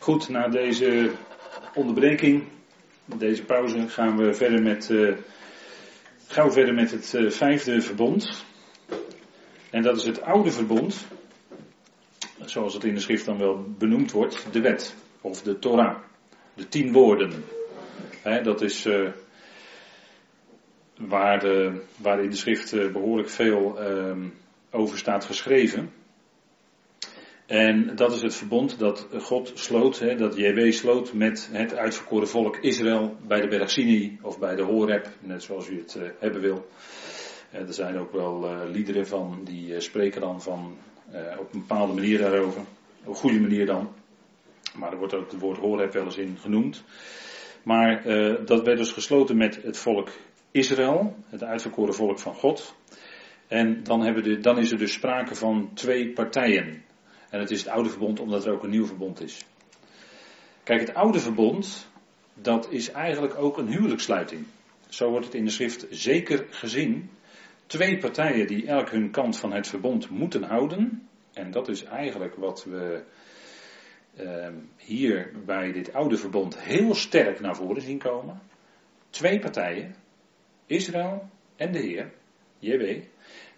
[0.00, 1.10] Goed, na deze
[1.74, 2.44] onderbreking,
[3.04, 5.16] deze pauze, gaan we verder met, uh,
[6.26, 8.44] gaan we verder met het uh, vijfde verbond.
[9.70, 11.06] En dat is het oude verbond,
[12.44, 15.96] zoals het in de schrift dan wel benoemd wordt, de wet of de Torah,
[16.54, 17.44] de tien woorden.
[18.42, 19.08] Dat is uh,
[20.96, 23.78] waar, de, waar in de schrift behoorlijk veel
[24.70, 25.92] over staat geschreven.
[27.50, 32.28] En dat is het verbond dat God sloot, hè, dat JW sloot met het uitverkoren
[32.28, 36.08] volk Israël bij de berg Sinai of bij de Horeb, net zoals u het uh,
[36.18, 36.66] hebben wil.
[37.54, 40.76] Uh, er zijn ook wel uh, liederen van die spreken dan van
[41.38, 43.92] op een bepaalde manier daarover, op een goede manier dan.
[44.74, 46.84] Maar er wordt ook het woord Horeb wel eens in genoemd.
[47.62, 48.02] Maar
[48.44, 50.08] dat werd dus gesloten met het volk
[50.50, 52.74] Israël, het uitverkoren volk van God.
[53.48, 56.88] En dan, hebben de, dan is er dus sprake van twee partijen.
[57.30, 59.44] En het is het oude verbond omdat er ook een nieuw verbond is.
[60.62, 61.88] Kijk, het oude verbond,
[62.34, 64.46] dat is eigenlijk ook een huwelijkssluiting.
[64.88, 67.10] Zo wordt het in de schrift zeker gezien.
[67.66, 71.08] Twee partijen die elk hun kant van het verbond moeten houden.
[71.32, 73.02] En dat is eigenlijk wat we
[74.20, 78.40] uh, hier bij dit oude verbond heel sterk naar voren zien komen.
[79.10, 79.94] Twee partijen,
[80.66, 82.12] Israël en de Heer,
[82.58, 83.02] JW,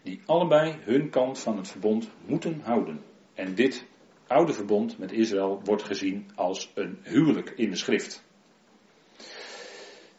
[0.03, 3.00] die allebei hun kant van het verbond moeten houden.
[3.34, 3.86] En dit
[4.27, 8.25] oude verbond met Israël wordt gezien als een huwelijk in de schrift.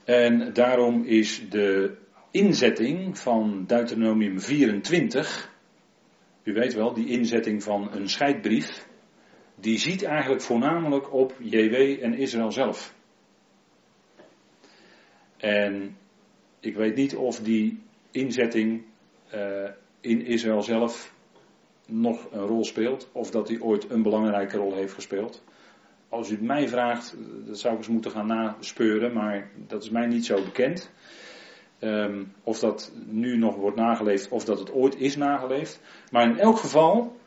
[0.03, 1.97] En daarom is de
[2.31, 5.51] inzetting van Deuteronomium 24,
[6.43, 8.87] u weet wel, die inzetting van een scheidbrief,
[9.55, 12.95] die ziet eigenlijk voornamelijk op JW en Israël zelf.
[15.37, 15.97] En
[16.59, 17.79] ik weet niet of die
[18.11, 18.83] inzetting
[19.33, 19.69] uh,
[20.01, 21.13] in Israël zelf
[21.87, 25.43] nog een rol speelt, of dat hij ooit een belangrijke rol heeft gespeeld.
[26.09, 29.89] Als u het mij vraagt, dat zou ik eens moeten gaan naspeuren, maar dat is
[29.89, 30.91] mij niet zo bekend.
[31.79, 35.81] Um, of dat nu nog wordt nageleefd, of dat het ooit is nageleefd.
[36.11, 37.17] Maar in elk geval,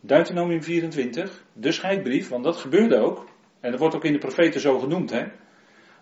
[0.00, 3.28] Deuteronomium 24, de scheidbrief, want dat gebeurde ook.
[3.60, 5.24] En dat wordt ook in de profeten zo genoemd, hè.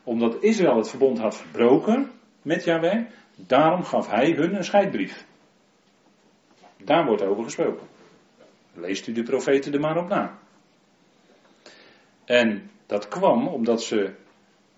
[0.04, 2.10] Omdat Israël het verbond had verbroken
[2.42, 3.04] met Yahweh,
[3.36, 5.26] daarom gaf hij hun een scheidbrief.
[6.84, 7.86] Daar wordt over gesproken.
[8.74, 10.38] Leest u de profeten er maar op na.
[12.24, 14.14] En dat kwam omdat ze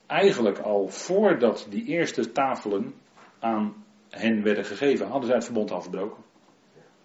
[0.07, 2.95] eigenlijk al voordat die eerste tafelen
[3.39, 6.25] aan hen werden gegeven, hadden zij het verbond al verbroken.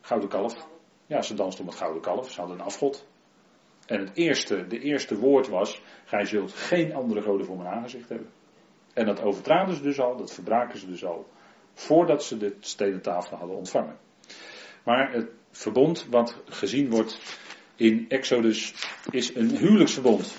[0.02, 0.68] Gouden kalf.
[1.06, 2.32] Ja, ze dansten om het gouden kalf.
[2.32, 3.08] Ze hadden een afgod.
[3.86, 8.10] En het eerste, de eerste woord was: Gij zult geen andere goden voor mijn aangezicht
[8.10, 8.30] hebben.
[8.94, 11.28] En dat overtraden ze dus al, dat verbraken ze dus al,
[11.74, 13.98] voordat ze de stenen tafel hadden ontvangen.
[14.84, 17.20] Maar het verbond wat gezien wordt
[17.76, 18.74] in Exodus
[19.10, 20.34] is een huwelijksverbond.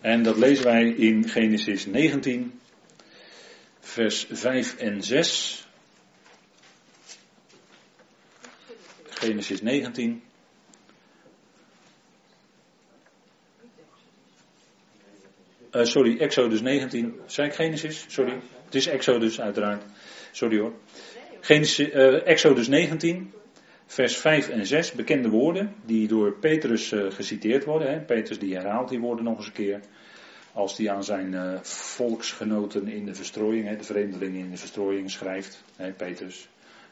[0.00, 2.60] En dat lezen wij in Genesis 19,
[3.80, 5.66] vers 5 en 6.
[9.08, 10.22] Genesis 19.
[15.70, 17.20] Uh, eh, sorry, Exodus 19.
[17.26, 18.04] Zei ik Genesis?
[18.08, 18.40] Sorry.
[18.64, 19.82] Het is Exodus uiteraard.
[20.32, 20.72] Sorry hoor.
[21.44, 23.32] Genesis, uh, Exodus 19,
[23.86, 27.90] vers 5 en 6, bekende woorden die door Petrus uh, geciteerd worden.
[27.90, 28.00] Hè.
[28.00, 29.80] Petrus die herhaalt die woorden nog eens een keer.
[30.52, 35.10] Als hij aan zijn uh, volksgenoten in de verstrooiing, hè, de vreemdelingen in de verstrooiing
[35.10, 35.62] schrijft.
[35.76, 36.48] Hè, Petrus,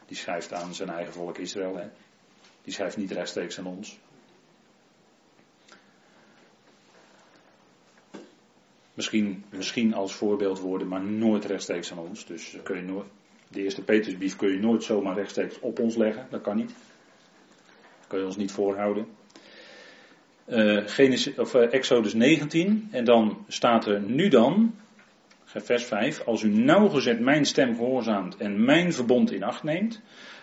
[0.07, 1.77] die schrijft aan zijn eigen volk Israël.
[1.77, 1.87] Hè.
[2.65, 3.99] Die schrijft niet rechtstreeks aan ons.
[8.95, 12.27] Misschien, misschien als voorbeeldwoorden, maar nooit rechtstreeks aan ons.
[12.27, 13.07] Dus kun je nooit,
[13.51, 16.27] de eerste Petersbrief kun je nooit zomaar rechtstreeks op ons leggen.
[16.31, 16.75] Dat kan niet.
[17.99, 19.07] Dat kun je ons niet voorhouden.
[20.49, 22.89] Uh, Genesis, of, uh, Exodus 19.
[22.91, 24.75] En dan staat er nu dan,
[25.45, 26.21] vers 5.
[26.21, 30.01] Als u nauwgezet mijn stem gehoorzaamt en mijn verbond in acht neemt.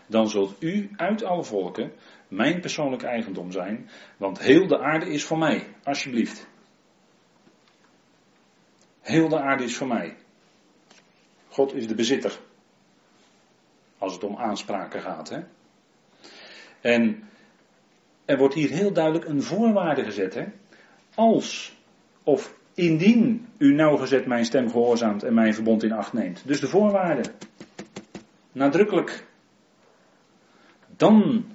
[0.07, 1.91] Dan zult u uit alle volken
[2.27, 3.89] mijn persoonlijk eigendom zijn.
[4.17, 5.67] Want heel de aarde is voor mij.
[5.83, 6.47] Alsjeblieft.
[9.01, 10.15] Heel de aarde is voor mij.
[11.47, 12.39] God is de bezitter.
[14.07, 15.29] Als het om aanspraken gaat.
[15.29, 15.39] Hè?
[16.81, 17.23] En
[18.25, 20.33] er wordt hier heel duidelijk een voorwaarde gezet.
[20.33, 20.45] Hè?
[21.15, 21.77] Als
[22.23, 26.47] of indien u nauwgezet mijn stem gehoorzaamt en mijn verbond in acht neemt.
[26.47, 27.23] Dus de voorwaarde.
[28.51, 29.25] Nadrukkelijk.
[30.97, 31.45] Dan,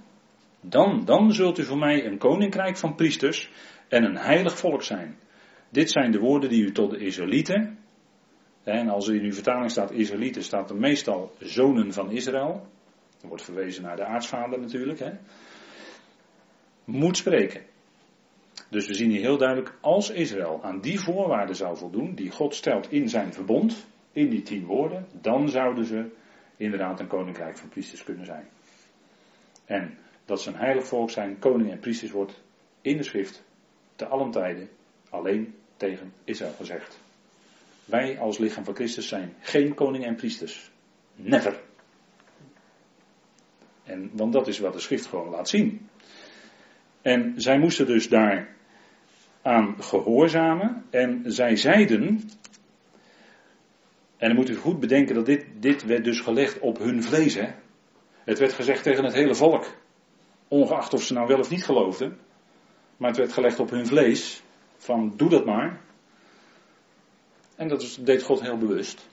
[0.61, 3.51] dan, dan zult u voor mij een koninkrijk van priesters
[3.89, 5.19] en een heilig volk zijn.
[5.69, 7.79] Dit zijn de woorden die u tot de Israëlieten,
[8.65, 12.67] en als er in uw vertaling staat Israëlieten, staat er meestal zonen van Israël.
[13.21, 14.99] Er wordt verwezen naar de aartsvader natuurlijk.
[14.99, 15.13] Hè.
[16.85, 17.63] Moet spreken.
[18.69, 22.55] Dus we zien hier heel duidelijk, als Israël aan die voorwaarden zou voldoen, die God
[22.55, 26.11] stelt in zijn verbond, in die tien woorden, dan zouden ze
[26.57, 28.49] inderdaad een koninkrijk van priesters kunnen zijn.
[29.65, 32.43] En dat ze een heilig volk zijn, koning en priesters wordt
[32.81, 33.43] in de schrift
[33.97, 34.69] te allen tijden
[35.11, 37.02] alleen tegen Israël gezegd.
[37.85, 40.71] Wij als lichaam van Christus zijn geen koning en priesters.
[41.15, 41.61] Never.
[43.85, 45.89] En, want dat is wat de schrift gewoon laat zien.
[47.03, 48.55] En zij moesten dus daar
[49.43, 50.85] aan gehoorzamen.
[50.91, 52.31] En zij zeiden.
[54.17, 57.35] En dan moet u goed bedenken dat dit, dit werd dus gelegd op hun vlees.
[57.35, 57.49] Hè?
[58.25, 59.77] Het werd gezegd tegen het hele volk.
[60.49, 62.19] Ongeacht of ze nou wel of niet geloofden.
[62.97, 64.43] Maar het werd gelegd op hun vlees.
[64.77, 65.81] Van doe dat maar.
[67.63, 69.09] En dat deed God heel bewust.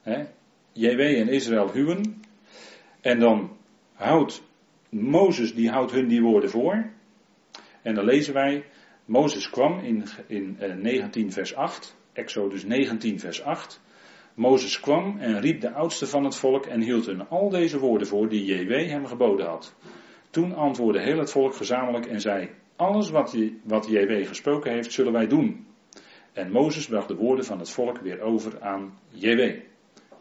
[0.00, 0.24] He?
[0.72, 2.22] JW en Israël huwen.
[3.00, 3.56] En dan
[3.92, 4.42] houdt
[4.88, 6.90] Mozes, die houdt hun die woorden voor.
[7.82, 8.64] En dan lezen wij,
[9.04, 13.80] Mozes kwam in, in 19 eh, vers 8, Exodus 19 vers 8.
[14.34, 18.06] Mozes kwam en riep de oudste van het volk en hield hun al deze woorden
[18.06, 19.74] voor die JW hem geboden had.
[20.30, 25.12] Toen antwoordde heel het volk gezamenlijk en zei, alles wat, wat JW gesproken heeft, zullen
[25.12, 25.70] wij doen.
[26.32, 29.60] En Mozes bracht de woorden van het volk weer over aan JW.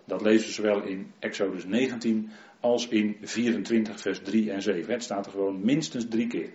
[0.05, 2.29] Dat lezen we zowel in Exodus 19
[2.59, 4.93] als in 24 vers 3 en 7.
[4.93, 6.49] Het staat er gewoon minstens drie keer.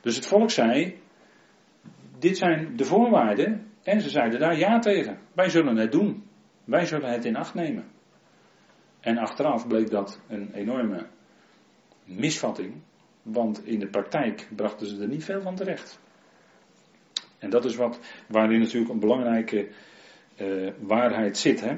[0.00, 1.00] Dus het volk zei,
[2.18, 5.18] dit zijn de voorwaarden en ze zeiden daar ja tegen.
[5.32, 6.24] Wij zullen het doen.
[6.64, 7.84] Wij zullen het in acht nemen.
[9.00, 11.06] En achteraf bleek dat een enorme
[12.04, 12.74] misvatting,
[13.22, 16.00] want in de praktijk brachten ze er niet veel van terecht.
[17.46, 17.98] En dat is wat,
[18.28, 19.68] waarin natuurlijk een belangrijke
[20.36, 21.60] uh, waarheid zit.
[21.60, 21.76] Hè?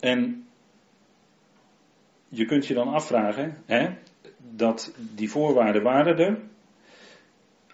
[0.00, 0.46] En
[2.28, 3.88] je kunt je dan afvragen, hè,
[4.38, 6.38] dat die voorwaarden waren er.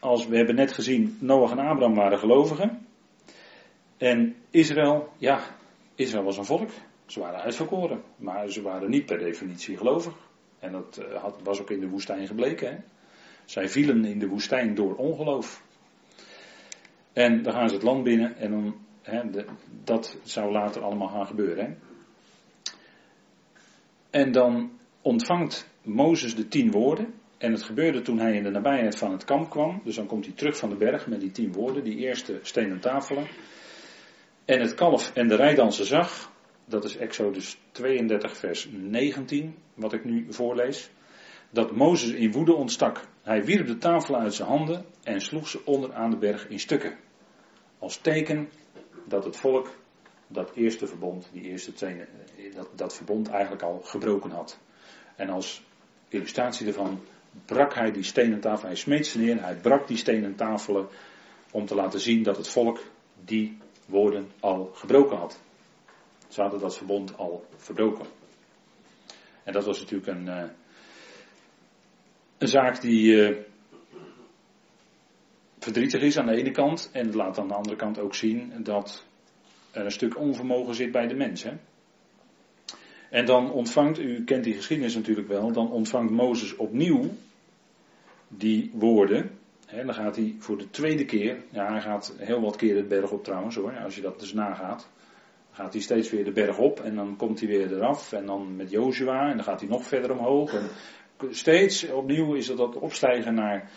[0.01, 2.87] Als we hebben net gezien, Noach en Abraham waren gelovigen.
[3.97, 5.41] En Israël, ja,
[5.95, 6.71] Israël was een volk.
[7.07, 10.15] Ze waren uitverkoren, maar ze waren niet per definitie gelovig.
[10.59, 12.71] En dat eh, had, was ook in de woestijn gebleken.
[12.71, 12.77] Hè?
[13.45, 15.63] Zij vielen in de woestijn door ongeloof.
[17.13, 19.45] En dan gaan ze het land binnen en dan, hè, de,
[19.85, 21.65] dat zou later allemaal gaan gebeuren.
[21.65, 21.75] Hè?
[24.11, 24.71] En dan
[25.03, 27.15] ontvangt Mozes de tien woorden.
[27.39, 29.81] En het gebeurde toen hij in de nabijheid van het kamp kwam.
[29.85, 32.81] Dus dan komt hij terug van de berg met die tien woorden, die eerste stenen
[32.81, 33.27] tafelen.
[34.45, 36.33] En het kalf en de rijdansen zag.
[36.65, 40.91] Dat is Exodus 32, vers 19, wat ik nu voorlees.
[41.51, 43.09] Dat Mozes in woede ontstak.
[43.23, 46.61] Hij wierp de tafel uit zijn handen en sloeg ze onder aan de berg in
[46.61, 46.99] stukken.
[47.79, 48.49] Als teken
[49.05, 49.71] dat het volk
[50.27, 52.05] dat eerste verbond, die eerste twee,
[52.55, 54.59] dat, dat verbond eigenlijk al gebroken had.
[55.17, 55.63] En als
[56.09, 57.01] illustratie ervan
[57.45, 60.89] brak hij die stenen tafel, hij smeet ze neer, hij brak die stenen tafelen
[61.51, 62.81] om te laten zien dat het volk
[63.25, 65.41] die woorden al gebroken had.
[66.29, 68.07] Ze hadden dat verbond al verbroken.
[69.45, 70.45] En dat was natuurlijk een, uh,
[72.43, 73.37] een zaak die uh,
[75.59, 79.05] verdrietig is aan de ene kant en laat aan de andere kant ook zien dat
[79.71, 81.43] er een stuk onvermogen zit bij de mens.
[81.43, 81.53] Hè?
[83.11, 87.11] En dan ontvangt, u kent die geschiedenis natuurlijk wel, dan ontvangt Mozes opnieuw
[88.29, 89.31] die woorden.
[89.67, 92.85] Hè, dan gaat hij voor de tweede keer, ja hij gaat heel wat keer de
[92.85, 94.89] berg op trouwens hoor, als je dat dus nagaat.
[95.47, 98.27] Dan gaat hij steeds weer de berg op en dan komt hij weer eraf en
[98.27, 100.53] dan met Joshua en dan gaat hij nog verder omhoog.
[100.55, 100.69] En
[101.31, 103.71] steeds opnieuw is dat, dat opstijgen naar,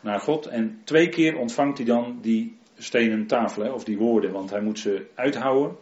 [0.00, 4.50] naar God en twee keer ontvangt hij dan die stenen tafel, of die woorden, want
[4.50, 5.76] hij moet ze uithouden.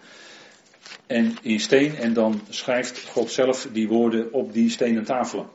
[1.06, 5.46] En in steen, en dan schrijft God zelf die woorden op die stenen tafelen.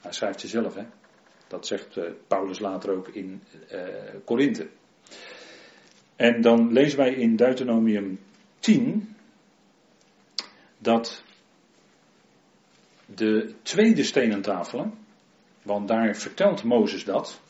[0.00, 0.84] Hij schrijft ze zelf, hè.
[1.48, 3.42] Dat zegt uh, Paulus later ook in
[4.28, 4.60] uh.
[6.16, 8.18] En dan lezen wij in Deuteronomium
[8.58, 9.16] 10
[10.78, 11.22] dat
[13.06, 14.94] de tweede stenen tafelen,
[15.62, 17.40] want daar vertelt Mozes dat,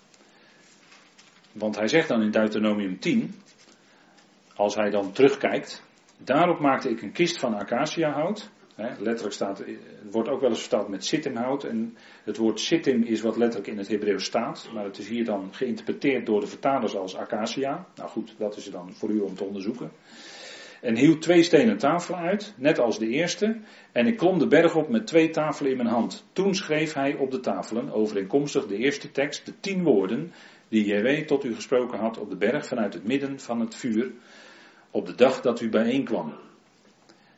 [1.52, 3.34] want hij zegt dan in Deuteronomium 10,
[4.54, 5.82] als hij dan terugkijkt,
[6.18, 8.50] daarop maakte ik een kist van acaciahout.
[8.76, 11.64] letterlijk staat, het wordt ook wel eens vertaald met sittimhout.
[11.64, 14.68] En het woord sittim is wat letterlijk in het Hebreeuws staat.
[14.74, 17.86] Maar het is hier dan geïnterpreteerd door de vertalers als acacia.
[17.94, 19.90] Nou goed, dat is dan voor u om te onderzoeken.
[20.86, 23.56] En hield twee stenen tafelen uit, net als de eerste.
[23.92, 26.26] En ik klom de berg op met twee tafelen in mijn hand.
[26.32, 30.32] Toen schreef hij op de tafelen, overeenkomstig de eerste tekst, de tien woorden
[30.68, 34.12] die JW tot u gesproken had op de berg vanuit het midden van het vuur,
[34.90, 36.34] op de dag dat u bijeenkwam.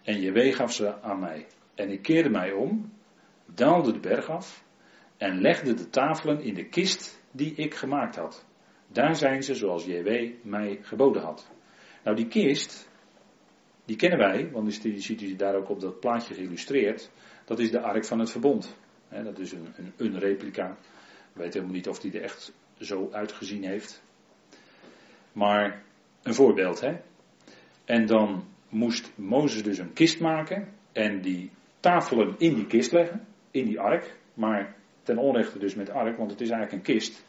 [0.03, 1.47] En JW gaf ze aan mij.
[1.75, 2.93] En ik keerde mij om,
[3.55, 4.65] daalde de berg af,
[5.17, 8.47] en legde de tafelen in de kist die ik gemaakt had.
[8.87, 11.49] Daar zijn ze zoals JW mij geboden had.
[12.05, 12.89] Nou, die kist,
[13.89, 17.11] die kennen wij, want die ziet u daar ook op dat plaatje geïllustreerd.
[17.45, 18.77] Dat is de ark van het verbond.
[19.09, 20.77] dat is een, een, een replica.
[21.33, 24.03] Ik weet helemaal niet of die er echt zo uitgezien heeft.
[25.33, 25.83] Maar
[26.23, 26.97] een voorbeeld, hè.
[27.85, 33.27] En dan moest Mozes dus een kist maken en die tafelen in die kist leggen,
[33.51, 34.17] in die ark.
[34.35, 37.25] Maar ten onrechte dus met ark, want het is eigenlijk een kist.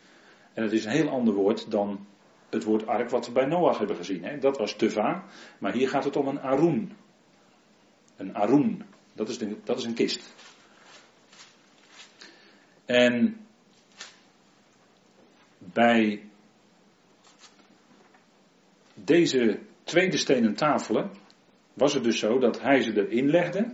[0.54, 2.08] En het is een heel ander woord dan
[2.50, 4.24] het woord ark wat we bij Noach hebben gezien.
[4.24, 4.38] Hè?
[4.38, 5.24] Dat was teva,
[5.60, 6.92] maar hier gaat het om een aroen.
[8.18, 10.36] Een aroen, dat is, de, dat is een kist.
[12.86, 13.38] En
[15.58, 16.24] bij
[18.94, 21.12] deze tweede stenen tafelen
[21.74, 23.74] was het dus zo dat hij ze erin legde.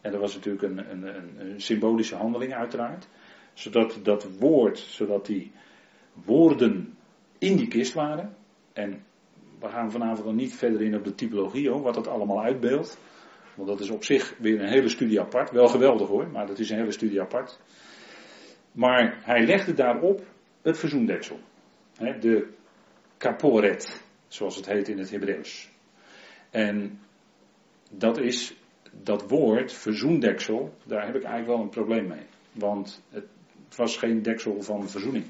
[0.00, 3.08] En dat was natuurlijk een, een, een symbolische handeling uiteraard.
[3.54, 5.52] Zodat dat woord, zodat die
[6.24, 6.95] woorden
[7.38, 8.36] in die kist waren.
[8.72, 9.04] En
[9.60, 12.98] we gaan vanavond nog niet verder in op de typologie hoor, wat dat allemaal uitbeeldt.
[13.54, 15.50] Want dat is op zich weer een hele studie apart.
[15.50, 17.58] Wel geweldig hoor, maar dat is een hele studie apart.
[18.72, 20.24] Maar hij legde daarop
[20.62, 21.38] het verzoendeksel.
[22.20, 22.48] De
[23.16, 25.70] kaporet, zoals het heet in het Hebreeuws.
[26.50, 27.00] En
[27.90, 28.56] dat is
[29.02, 32.26] dat woord, verzoendeksel, daar heb ik eigenlijk wel een probleem mee.
[32.52, 33.26] Want het
[33.76, 35.24] was geen deksel van verzoening.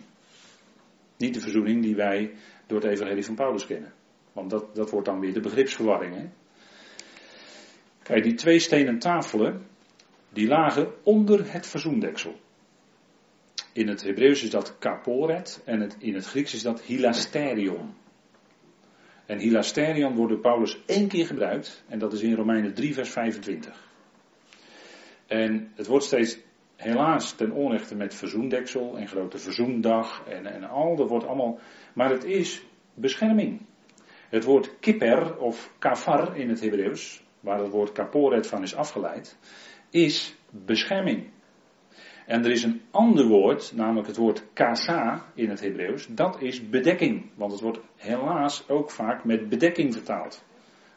[1.17, 2.33] Niet de verzoening die wij
[2.67, 3.93] door het evangelie van Paulus kennen.
[4.33, 6.15] Want dat, dat wordt dan weer de begripsverwarring.
[6.15, 6.29] Hè?
[8.03, 9.67] Kijk, die twee stenen tafelen,
[10.29, 12.41] die lagen onder het verzoendeksel.
[13.73, 17.95] In het Hebreeuws is dat kaporet en het, in het Grieks is dat hilasterion.
[19.27, 23.11] En hilasterion wordt door Paulus één keer gebruikt en dat is in Romeinen 3 vers
[23.11, 23.91] 25.
[25.27, 26.39] En het wordt steeds
[26.77, 31.59] helaas ten onrechte met verzoendeksel en grote verzoendag en, en al, dat wordt allemaal,
[31.95, 32.65] maar het is
[32.95, 33.61] bescherming.
[34.29, 39.39] Het woord kipper of kafar in het Hebreeuws, waar het woord kaporet van is afgeleid,
[39.91, 41.31] is bescherming.
[42.27, 46.69] En er is een ander woord, namelijk het woord kasa in het Hebreeuws, dat is
[46.69, 47.31] bedekking.
[47.35, 50.45] Want het wordt helaas ook vaak met bedekking vertaald.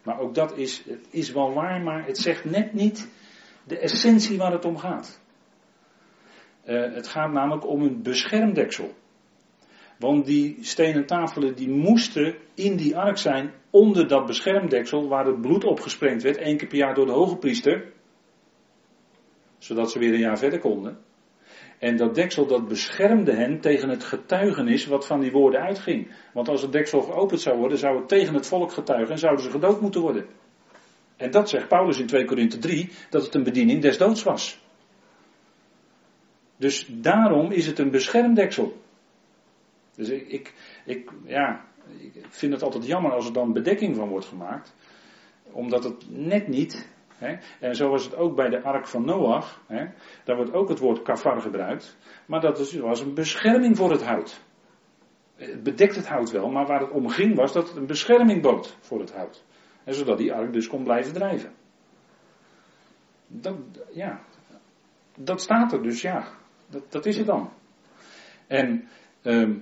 [0.04, 3.10] Maar ook dat is, is wel waar, maar het zegt net niet
[3.64, 5.19] de essentie waar het om gaat.
[6.70, 8.94] Uh, het gaat namelijk om een beschermdeksel.
[10.00, 15.42] Want die stenen tafelen die moesten in die ark zijn onder dat beschermdeksel waar het
[15.42, 17.92] bloed opgesprengd werd, één keer per jaar door de hoge priester.
[19.58, 20.98] Zodat ze weer een jaar verder konden.
[21.80, 26.12] En dat deksel dat beschermde hen tegen het getuigenis wat van die woorden uitging.
[26.34, 29.44] Want als het deksel geopend zou worden, zou het tegen het volk getuigen en zouden
[29.44, 30.26] ze gedood moeten worden.
[31.18, 34.60] En dat zegt Paulus in 2 Korinthe 3, dat het een bediening des doods was.
[36.60, 38.82] Dus daarom is het een beschermdeksel.
[39.96, 40.54] Dus ik, ik,
[40.86, 41.66] ik, ja,
[42.14, 44.76] ik vind het altijd jammer als er dan bedekking van wordt gemaakt.
[45.52, 46.88] Omdat het net niet
[47.20, 47.38] Hè?
[47.60, 49.62] En zo was het ook bij de ark van Noach.
[49.68, 49.86] Hè?
[50.24, 51.98] Daar wordt ook het woord kafar gebruikt.
[52.26, 54.42] Maar dat was een bescherming voor het hout.
[55.36, 58.42] Het bedekt het hout wel, maar waar het om ging was dat het een bescherming
[58.42, 59.44] bood voor het hout.
[59.84, 61.52] En zodat die ark dus kon blijven drijven.
[63.28, 63.56] Dat,
[63.92, 64.22] ja,
[65.18, 66.28] dat staat er dus, ja.
[66.70, 67.50] Dat, dat is het dan.
[68.48, 68.88] En
[69.22, 69.54] ehm,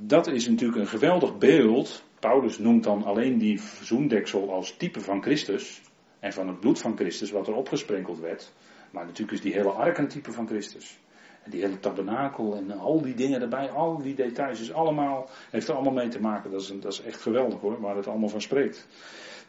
[0.00, 2.04] dat is natuurlijk een geweldig beeld.
[2.20, 5.82] Paulus noemt dan alleen die verzoendeksel als type van Christus.
[6.20, 8.52] En van het bloed van Christus wat er opgesprenkeld werd.
[8.90, 10.98] Maar natuurlijk is die hele ark een type van Christus.
[11.42, 15.68] En die hele tabernakel en al die dingen erbij, al die details, is allemaal, heeft
[15.68, 16.50] er allemaal mee te maken.
[16.50, 18.88] Dat is, dat is echt geweldig hoor, waar het allemaal van spreekt.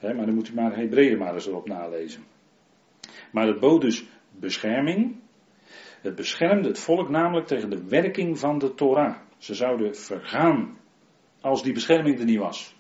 [0.01, 2.23] maar dan moet u maar Hebreeën maar eens erop nalezen.
[3.31, 5.15] Maar het bood dus bescherming.
[6.05, 9.15] Het beschermde het volk namelijk tegen de werking van de Torah.
[9.37, 10.77] Ze zouden vergaan
[11.41, 12.75] als die bescherming er niet was.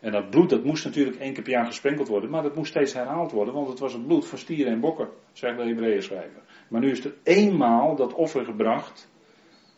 [0.00, 2.70] En dat bloed, dat moest natuurlijk één keer per jaar gesprenkeld worden, maar dat moest
[2.70, 6.02] steeds herhaald worden, want het was het bloed van stieren en bokken, zegt de Hebreeën
[6.02, 6.42] schrijver.
[6.68, 9.10] Maar nu is er eenmaal dat offer gebracht,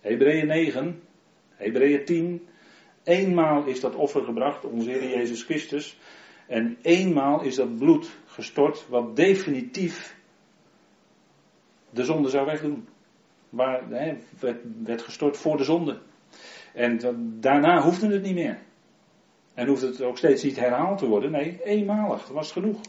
[0.01, 1.03] Hebreeën 9,
[1.51, 2.47] Hebreeën 10,
[3.05, 5.99] eenmaal is dat offer gebracht, onze Heer Jezus Christus,
[6.47, 10.14] en eenmaal is dat bloed gestort, wat definitief
[11.95, 12.89] de zonde zou wegdoen.
[13.49, 14.17] Waar, hè,
[14.83, 15.99] werd, gestort voor de zonde.
[16.73, 17.01] En
[17.41, 18.59] daarna hoefde het niet meer.
[19.55, 21.31] En hoeft het ook steeds niet herhaald te worden.
[21.31, 22.21] Nee, eenmalig.
[22.21, 22.81] Dat was genoeg.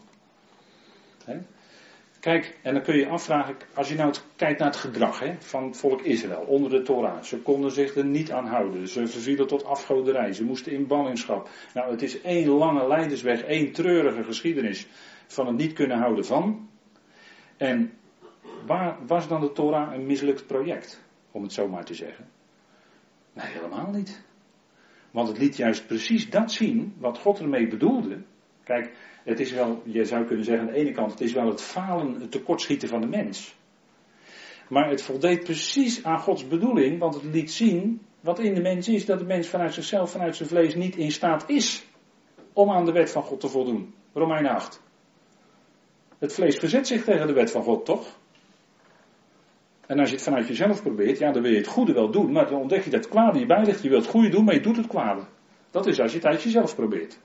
[2.19, 5.77] Kijk, en dan kun je afvragen, als je nou kijkt naar het gedrag van het
[5.77, 7.21] volk Israël onder de Torah.
[7.21, 8.87] Ze konden zich er niet aan houden.
[8.87, 10.33] Ze vervielen tot afgoderij.
[10.33, 11.49] Ze moesten in ballingschap.
[11.73, 14.87] Nou, het is één lange leidersweg, één treurige geschiedenis
[15.27, 16.69] van het niet kunnen houden van.
[17.57, 17.91] En
[18.65, 21.03] waar was dan de Torah een mislukt project?
[21.31, 22.29] Om het zo maar te zeggen.
[23.33, 24.23] Nee, helemaal niet.
[25.11, 28.21] Want het liet juist precies dat zien wat God ermee bedoelde.
[28.63, 31.47] Kijk, het is wel, je zou kunnen zeggen aan de ene kant, het is wel
[31.47, 33.55] het falen, het tekortschieten van de mens.
[34.69, 38.87] Maar het voldeed precies aan Gods bedoeling, want het liet zien wat in de mens
[38.87, 41.85] is, dat de mens vanuit zichzelf, vanuit zijn vlees niet in staat is
[42.53, 43.93] om aan de wet van God te voldoen.
[44.13, 44.81] Romein 8.
[46.17, 48.17] Het vlees verzet zich tegen de wet van God, toch?
[49.87, 52.31] En als je het vanuit jezelf probeert, ja, dan wil je het goede wel doen,
[52.31, 53.81] maar dan ontdek je dat het kwade je bij ligt.
[53.81, 55.21] Je wilt het goede doen, maar je doet het kwade.
[55.71, 57.19] Dat is als je het uit jezelf probeert.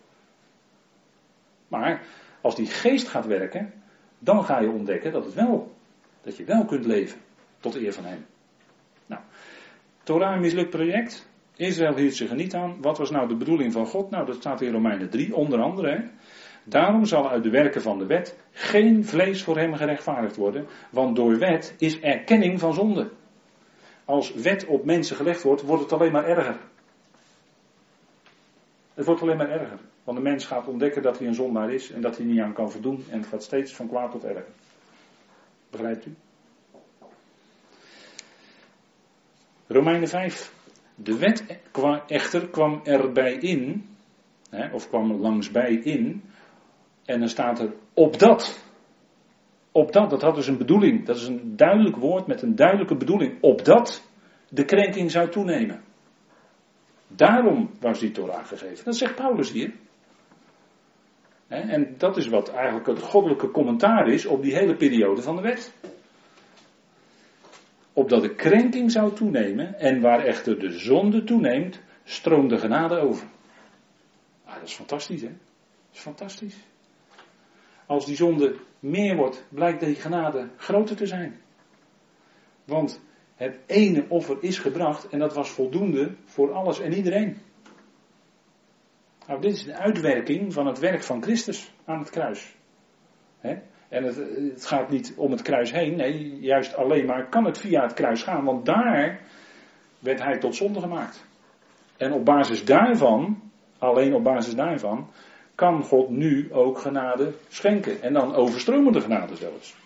[1.68, 2.06] Maar
[2.40, 3.72] als die geest gaat werken,
[4.18, 5.74] dan ga je ontdekken dat het wel,
[6.22, 7.20] dat je wel kunt leven
[7.60, 8.26] tot eer van hem.
[9.06, 9.22] Nou,
[10.02, 11.28] Torah mislukt project.
[11.56, 12.76] Israël hield zich er niet aan.
[12.80, 14.10] Wat was nou de bedoeling van God?
[14.10, 15.90] Nou, dat staat in Romeinen 3, onder andere.
[15.90, 16.00] Hè?
[16.64, 21.16] Daarom zal uit de werken van de wet geen vlees voor hem gerechtvaardigd worden, want
[21.16, 23.10] door wet is erkenning van zonde.
[24.04, 26.56] Als wet op mensen gelegd wordt, wordt het alleen maar erger.
[28.94, 29.78] Het wordt alleen maar erger.
[30.04, 32.52] Want de mens gaat ontdekken dat hij een zondaar is en dat hij niet aan
[32.52, 34.46] kan voldoen en het gaat steeds van kwaad tot erger.
[35.70, 36.14] Begrijpt u?
[39.66, 40.52] Romeinen 5.
[40.94, 41.60] De wet
[42.06, 43.88] echter kwam erbij in,
[44.72, 46.22] of kwam langsbij in,
[47.10, 48.64] en dan staat er opdat.
[49.72, 51.06] Opdat, dat had dus een bedoeling.
[51.06, 53.42] Dat is een duidelijk woord met een duidelijke bedoeling.
[53.42, 54.02] Opdat
[54.48, 55.82] de krenking zou toenemen.
[57.06, 58.84] Daarom was die Torah gegeven.
[58.84, 59.72] Dat zegt Paulus hier.
[61.48, 65.42] En dat is wat eigenlijk het goddelijke commentaar is op die hele periode van de
[65.42, 65.72] wet.
[67.92, 73.26] Opdat de krenking zou toenemen en waar echter de zonde toeneemt, stroomt de genade over.
[74.44, 75.28] Ah, dat is fantastisch, hè?
[75.28, 76.56] Dat is fantastisch.
[77.90, 81.40] Als die zonde meer wordt, blijkt die genade groter te zijn.
[82.64, 83.00] Want
[83.34, 87.36] het ene offer is gebracht en dat was voldoende voor alles en iedereen.
[89.26, 92.56] Nou, dit is de uitwerking van het werk van Christus aan het kruis.
[93.88, 97.58] En het, het, gaat niet om het kruis heen, nee, juist alleen maar kan het
[97.58, 99.20] via het kruis gaan, want daar
[99.98, 101.24] werd hij tot zonde gemaakt.
[101.96, 105.10] En op basis daarvan, alleen op basis daarvan,
[105.60, 108.02] kan God nu ook genade schenken.
[108.02, 109.76] En dan overstromende genade zelfs.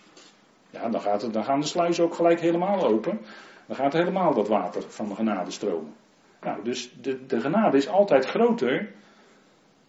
[0.70, 3.20] Ja, dan, gaat het, dan gaan de sluizen ook gelijk helemaal open.
[3.66, 5.94] Dan gaat helemaal dat water van de genade stromen.
[6.40, 8.92] Nou, dus de, de genade is altijd groter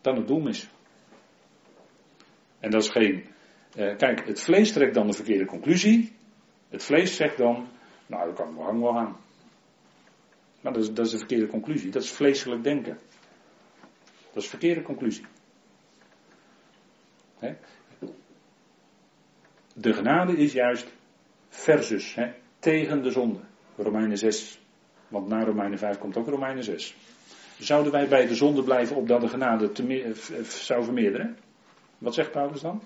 [0.02, 0.70] dan het doelmis.
[2.60, 3.26] En dat is geen.
[3.76, 6.16] Eh, kijk, het vlees trekt dan de verkeerde conclusie.
[6.70, 7.68] Het vlees zegt dan,
[8.06, 9.18] nou, dat kan hang wel aan.
[10.62, 11.92] Maar dat is, dat is de verkeerde conclusie.
[11.92, 12.98] Dat is vleeselijk denken.
[14.34, 15.26] Dat is de verkeerde conclusie.
[19.74, 20.88] De genade is juist
[21.50, 22.18] versus,
[22.60, 23.40] tegen de zonde.
[23.78, 24.60] Romeinen 6.
[25.08, 26.96] Want na Romeinen 5 komt ook Romeinen 6.
[27.60, 30.14] Zouden wij bij de zonde blijven opdat de genade te
[30.48, 31.38] zou vermeerderen?
[31.98, 32.82] Wat zegt Paulus dan?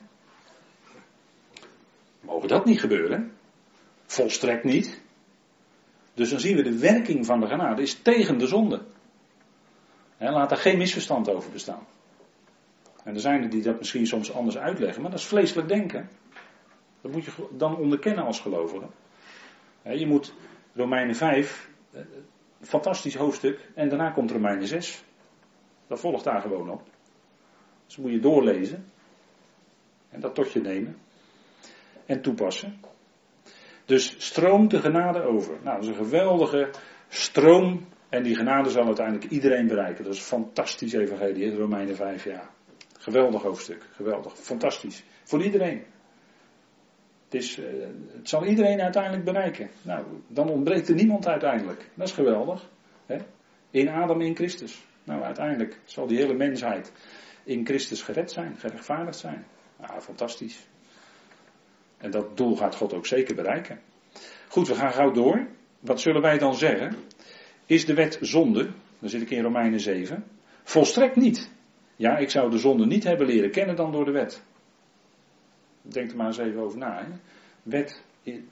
[2.22, 3.32] Mogen dat niet gebeuren?
[4.06, 5.02] Volstrekt niet.
[6.14, 8.82] Dus dan zien we de werking van de genade is tegen de zonde.
[10.18, 11.86] laat er geen misverstand over bestaan.
[13.04, 16.10] En er zijn er die dat misschien soms anders uitleggen, maar dat is vleeselijk denken.
[17.02, 18.88] Dat moet je dan onderkennen als gelovige.
[19.82, 20.34] Je moet
[20.74, 22.02] Romeinen 5, eh,
[22.62, 25.04] fantastisch hoofdstuk, en daarna komt Romeinen 6.
[25.88, 26.82] Dat volgt daar gewoon op.
[27.86, 28.86] Dus moet je doorlezen.
[30.10, 30.98] En dat tot je nemen.
[32.06, 32.80] En toepassen.
[33.86, 35.58] Dus stroomt de genade over.
[35.64, 36.70] Nou, dat is een geweldige
[37.08, 37.86] stroom.
[38.10, 40.04] En die genade zal uiteindelijk iedereen bereiken.
[40.04, 42.50] Dat is een fantastisch evangelie, Romeinen 5 jaar.
[43.10, 45.04] Geweldig hoofdstuk, geweldig, fantastisch.
[45.24, 45.84] Voor iedereen.
[47.26, 47.66] Het, is, uh,
[48.14, 49.70] het zal iedereen uiteindelijk bereiken.
[49.82, 51.90] Nou, dan ontbreekt er niemand uiteindelijk.
[51.94, 52.70] Dat is geweldig.
[53.06, 53.18] Hè?
[53.72, 54.86] In Adam, in Christus.
[55.04, 56.92] Nou, uiteindelijk zal die hele mensheid
[57.44, 59.46] in Christus gered zijn, gerechtvaardigd zijn.
[59.80, 60.68] Nou, fantastisch.
[61.98, 63.80] En dat doel gaat God ook zeker bereiken.
[64.48, 65.48] Goed, we gaan gauw door.
[65.80, 66.96] Wat zullen wij dan zeggen?
[67.66, 68.70] Is de wet zonde?
[69.00, 70.24] Dan zit ik in Romeinen 7.
[70.64, 71.50] Volstrekt niet.
[72.00, 74.44] Ja, ik zou de zonde niet hebben leren kennen dan door de wet.
[75.82, 77.04] Denk er maar eens even over na.
[77.04, 77.12] Hè.
[77.64, 78.04] Wet,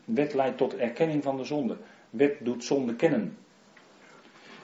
[0.06, 1.78] wet leidt tot erkenning van de zonde.
[2.10, 3.38] Wet doet zonde kennen.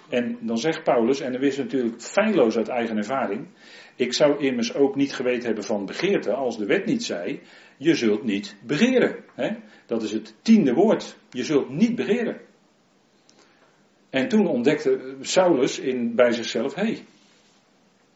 [0.10, 3.48] En dan zegt Paulus, en dan wist natuurlijk feilloos uit eigen ervaring.
[3.96, 7.42] Ik zou immers ook niet geweten hebben van begeerte als de wet niet zei.
[7.78, 9.16] Je zult niet begeren.
[9.36, 9.50] Hè?
[9.86, 11.18] Dat is het tiende woord.
[11.30, 12.42] Je zult niet begeren.
[14.10, 17.06] En toen ontdekte Saulus in, bij zichzelf: hé, hey,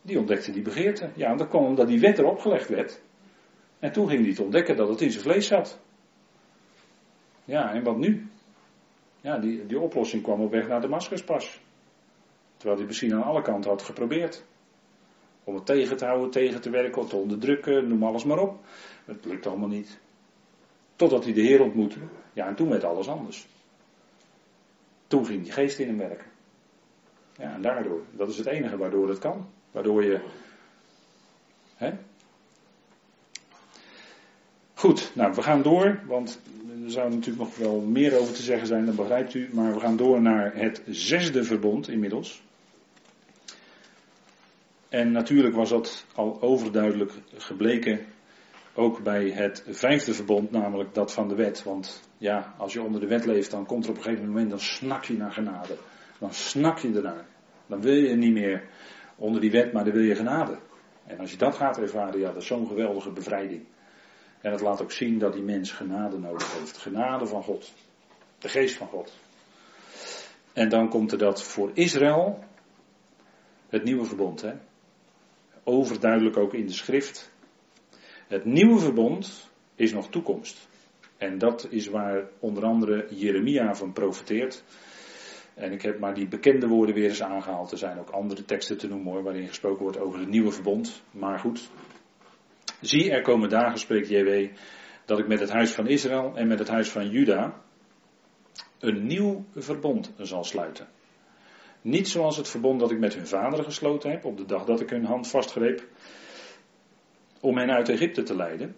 [0.08, 1.10] die ontdekte die begeerte.
[1.15, 3.02] Ja, dat kwam omdat die wet erop gelegd werd.
[3.80, 5.80] En toen ging hij te ontdekken dat het in zijn vlees zat.
[7.46, 8.28] Ja, en wat nu?
[9.22, 11.60] Ja, die, die oplossing kwam op weg naar Damascuspas.
[12.58, 14.46] Terwijl hij misschien aan alle kanten had geprobeerd.
[15.43, 18.60] Om het tegen te houden, tegen te werken, te onderdrukken, noem alles maar op.
[19.06, 20.00] Het lukt allemaal niet.
[20.96, 22.00] Totdat hij de Heer ontmoette.
[22.34, 23.48] Ja, en toen werd alles anders.
[25.08, 26.28] Toen ging die geest in hem werken.
[27.38, 29.56] Ja, en daardoor, dat is het enige waardoor het kan.
[29.78, 30.20] Waardoor je.
[31.76, 31.92] Hè?
[34.74, 36.40] Goed, nou we gaan door, want
[36.84, 39.50] er zou natuurlijk nog wel meer over te zeggen zijn, dat begrijpt u.
[39.52, 42.44] Maar we gaan door naar het zesde verbond inmiddels.
[44.90, 48.00] En natuurlijk was dat al overduidelijk gebleken
[48.74, 51.63] ook bij het vijfde verbond, namelijk dat van de wet.
[51.63, 54.50] Want ja, als je onder de wet leeft, dan komt er op een gegeven moment,
[54.50, 55.78] dan snak je naar genade.
[56.20, 57.26] Dan snak je ernaar.
[57.68, 58.63] Dan wil je niet meer
[59.17, 60.58] onder die wet, maar dan wil je genade.
[61.06, 63.65] En als je dat gaat ervaren, ja, dat is zo'n geweldige bevrijding.
[64.41, 66.77] En het laat ook zien dat die mens genade nodig heeft.
[66.77, 67.73] Genade van God.
[68.39, 69.13] De geest van God.
[70.53, 72.43] En dan komt er dat voor Israël,
[73.69, 74.41] het nieuwe verbond.
[74.41, 74.53] Hè?
[75.63, 77.32] Overduidelijk ook in de schrift.
[78.27, 80.67] Het nieuwe verbond is nog toekomst.
[81.17, 84.63] En dat is waar onder andere Jeremia van profeteert.
[85.58, 87.72] En ik heb maar die bekende woorden weer eens aangehaald.
[87.72, 91.04] Er zijn ook andere teksten te noemen hoor, waarin gesproken wordt over het nieuwe verbond.
[91.12, 91.70] Maar goed.
[92.82, 94.48] Zie, er komen dagen, spreekt JW,
[95.06, 97.62] dat ik met het huis van Israël en met het huis van Juda
[98.80, 100.88] een nieuw verbond zal sluiten.
[101.82, 104.82] Niet zoals het verbond dat ik met hun vaderen gesloten heb op de dag dat
[104.82, 105.88] ik hun hand vastgreep
[107.39, 108.76] om hen uit Egypte te leiden.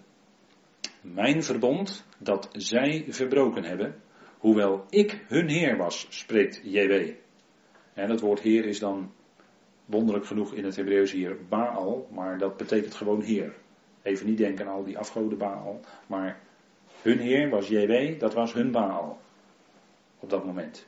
[1.01, 3.95] Mijn verbond dat zij verbroken hebben,
[4.39, 7.11] hoewel ik hun Heer was, spreekt JW.
[7.93, 9.11] En dat woord Heer is dan
[9.85, 13.53] wonderlijk genoeg in het Hebreeuws hier Baal, maar dat betekent gewoon Heer.
[14.01, 16.39] Even niet denken aan al die afgoden Baal, maar
[17.01, 19.19] hun Heer was JW, dat was hun Baal
[20.19, 20.87] op dat moment.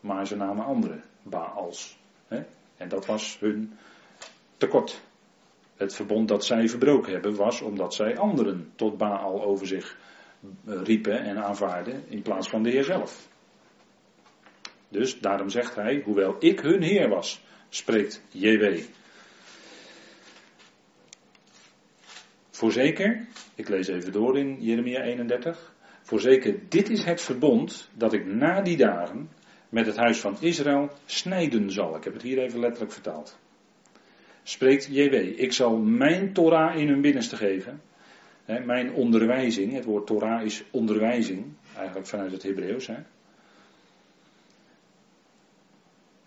[0.00, 1.98] Maar ze namen andere Baals.
[2.28, 2.42] Hè?
[2.76, 3.72] En dat was hun
[4.56, 5.00] tekort.
[5.76, 9.98] Het verbond dat zij verbroken hebben was omdat zij anderen tot Baal over zich
[10.64, 13.28] riepen en aanvaarden in plaats van de Heer zelf.
[14.88, 18.80] Dus daarom zegt hij, hoewel ik hun Heer was, spreekt JW.
[22.50, 25.74] Voorzeker, ik lees even door in Jeremia 31.
[26.02, 29.30] Voorzeker, dit is het verbond dat ik na die dagen
[29.68, 31.96] met het huis van Israël snijden zal.
[31.96, 33.38] Ik heb het hier even letterlijk vertaald.
[34.42, 37.80] Spreekt JW, ik zal mijn Torah in hun binnenste geven.
[38.58, 41.44] Mijn onderwijzing, het woord Torah is onderwijzing,
[41.76, 42.88] eigenlijk vanuit het Hebreeuws.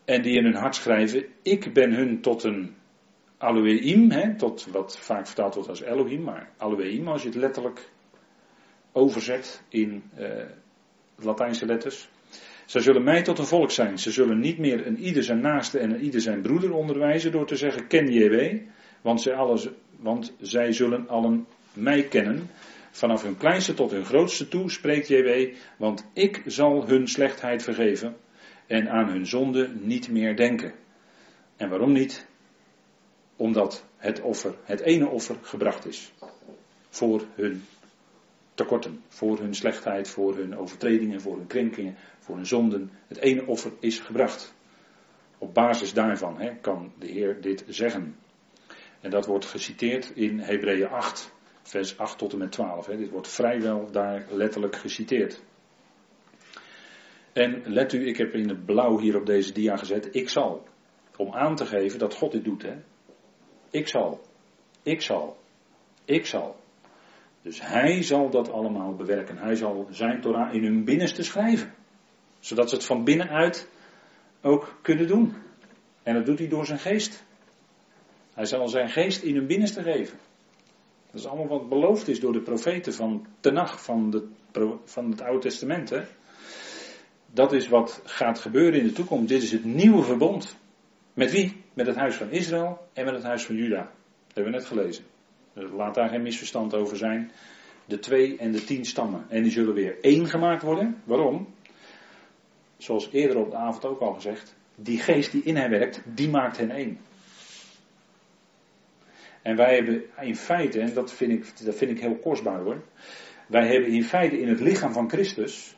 [0.06, 2.76] En die in hun hart schrijven, ik ben hun tot een
[3.40, 7.90] Elohim, tot wat vaak vertaald wordt als Elohim, maar Elohim als je het letterlijk
[8.92, 10.28] overzet in uh,
[11.16, 12.10] Latijnse letters.
[12.66, 14.00] Zij zullen mij tot een volk zijn.
[14.00, 17.46] Ze zullen niet meer een ieder zijn naaste en een ieder zijn broeder onderwijzen door
[17.46, 18.58] te zeggen ken JW.
[19.02, 19.30] Want
[20.00, 22.50] want zij zullen allen mij kennen.
[22.92, 25.54] Vanaf hun kleinste tot hun grootste toe spreekt JW.
[25.78, 28.16] Want ik zal hun slechtheid vergeven
[28.68, 30.74] en aan hun zonde niet meer denken.
[31.58, 32.26] En waarom niet?
[33.36, 36.14] Omdat het offer, het ene offer, gebracht is.
[36.90, 37.64] Voor hun
[38.54, 42.92] tekorten, voor hun slechtheid, voor hun overtredingen, voor hun krenkingen, voor hun zonden.
[43.08, 44.54] Het ene offer is gebracht.
[45.38, 48.16] Op basis daarvan hè, kan de Heer dit zeggen.
[49.02, 51.32] En dat wordt geciteerd in Hebreeën 8,
[51.64, 52.86] vers 8 tot en met 12.
[52.86, 52.98] Hè.
[52.98, 55.44] Dit wordt vrijwel daar letterlijk geciteerd.
[57.34, 60.68] En let u, ik heb in het blauw hier op deze dia gezet, ik zal.
[61.18, 62.62] Om aan te geven dat God dit doet.
[62.62, 62.76] Hè.
[63.70, 64.22] Ik zal.
[64.84, 65.38] Ik zal.
[66.06, 66.56] Ik zal.
[67.42, 69.38] Dus hij zal dat allemaal bewerken.
[69.38, 71.74] Hij zal zijn Torah in hun binnenste schrijven.
[72.40, 73.70] Zodat ze het van binnenuit
[74.42, 75.36] ook kunnen doen.
[76.04, 77.24] En dat doet hij door zijn geest.
[78.34, 80.20] Hij zal zijn geest in hun binnenste geven.
[81.14, 85.22] Dat is allemaal wat beloofd is door de profeten van Tenach, van, de, van het
[85.22, 85.90] Oude Testament.
[85.90, 86.02] Hè?
[87.32, 89.28] Dat is wat gaat gebeuren in de toekomst.
[89.28, 90.58] Dit is het nieuwe verbond.
[91.14, 91.64] Met wie?
[91.74, 93.78] Met het huis van Israël en met het huis van Juda.
[93.78, 95.04] Dat hebben we net gelezen.
[95.54, 97.32] Dus laat daar geen misverstand over zijn.
[97.86, 99.26] De twee en de tien stammen.
[99.30, 101.02] En die zullen weer één gemaakt worden.
[101.04, 101.48] Waarom?
[102.78, 104.56] Zoals eerder op de avond ook al gezegd.
[104.76, 107.00] Die geest die in hen werkt, die maakt hen één.
[109.44, 112.84] En wij hebben in feite, en dat vind ik, dat vind ik heel kostbaar hoor.
[113.48, 115.76] Wij hebben in feite in het lichaam van Christus.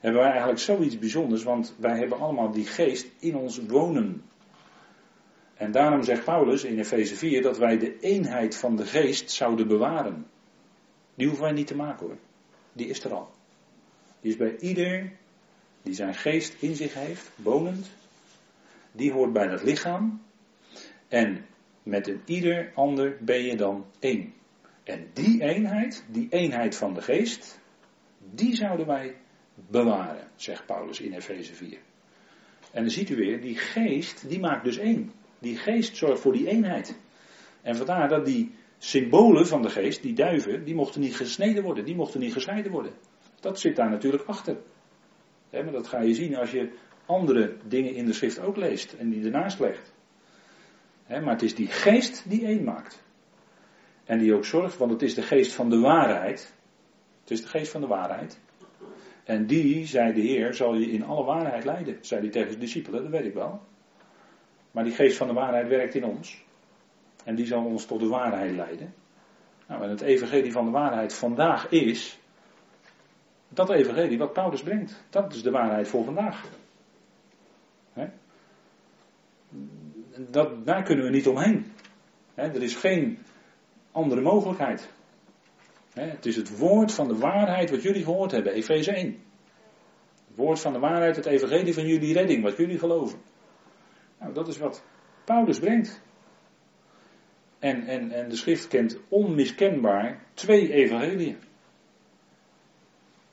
[0.00, 4.22] Hebben wij eigenlijk zoiets bijzonders, want wij hebben allemaal die geest in ons wonen.
[5.54, 9.68] En daarom zegt Paulus in Efeze 4 dat wij de eenheid van de geest zouden
[9.68, 10.26] bewaren.
[11.14, 12.18] Die hoeven wij niet te maken hoor.
[12.72, 13.30] Die is er al.
[14.20, 15.12] Die is bij ieder
[15.82, 17.90] die zijn geest in zich heeft, wonend.
[18.92, 20.22] Die hoort bij dat lichaam.
[21.08, 21.46] En
[21.88, 24.34] met een ieder ander ben je dan één.
[24.84, 27.60] En die eenheid, die eenheid van de geest,
[28.34, 29.16] die zouden wij
[29.54, 31.78] bewaren, zegt Paulus in Efeze 4.
[32.72, 35.12] En dan ziet u weer, die geest, die maakt dus één.
[35.38, 36.98] Die geest zorgt voor die eenheid.
[37.62, 41.84] En vandaar dat die symbolen van de geest, die duiven, die mochten niet gesneden worden,
[41.84, 42.92] die mochten niet gescheiden worden.
[43.40, 44.56] Dat zit daar natuurlijk achter.
[45.50, 46.72] maar dat ga je zien als je
[47.06, 49.96] andere dingen in de schrift ook leest en die ernaast legt.
[51.08, 53.02] Maar het is die geest die één maakt.
[54.04, 56.54] En die ook zorgt, want het is de geest van de waarheid.
[57.20, 58.38] Het is de geest van de waarheid.
[59.24, 61.98] En die, zei de Heer, zal je in alle waarheid leiden.
[62.00, 63.60] Zei hij tegen de discipelen, dat weet ik wel.
[64.70, 66.44] Maar die geest van de waarheid werkt in ons.
[67.24, 68.94] En die zal ons tot de waarheid leiden.
[69.66, 72.18] Nou, en het evangelie van de waarheid vandaag is.
[73.48, 75.04] Dat evangelie wat Paulus brengt.
[75.10, 76.44] Dat is de waarheid voor vandaag.
[80.18, 81.72] Dat, daar kunnen we niet omheen.
[82.34, 83.18] er is geen
[83.92, 84.88] andere mogelijkheid.
[85.92, 89.06] Het is het woord van de waarheid wat jullie gehoord hebben, Efeze 1.
[90.28, 93.18] Het woord van de waarheid, het evangelie van jullie redding, wat jullie geloven.
[94.20, 94.84] Nou, dat is wat
[95.24, 96.00] Paulus brengt.
[97.58, 101.38] En, en, en de schrift kent onmiskenbaar twee evangeliën.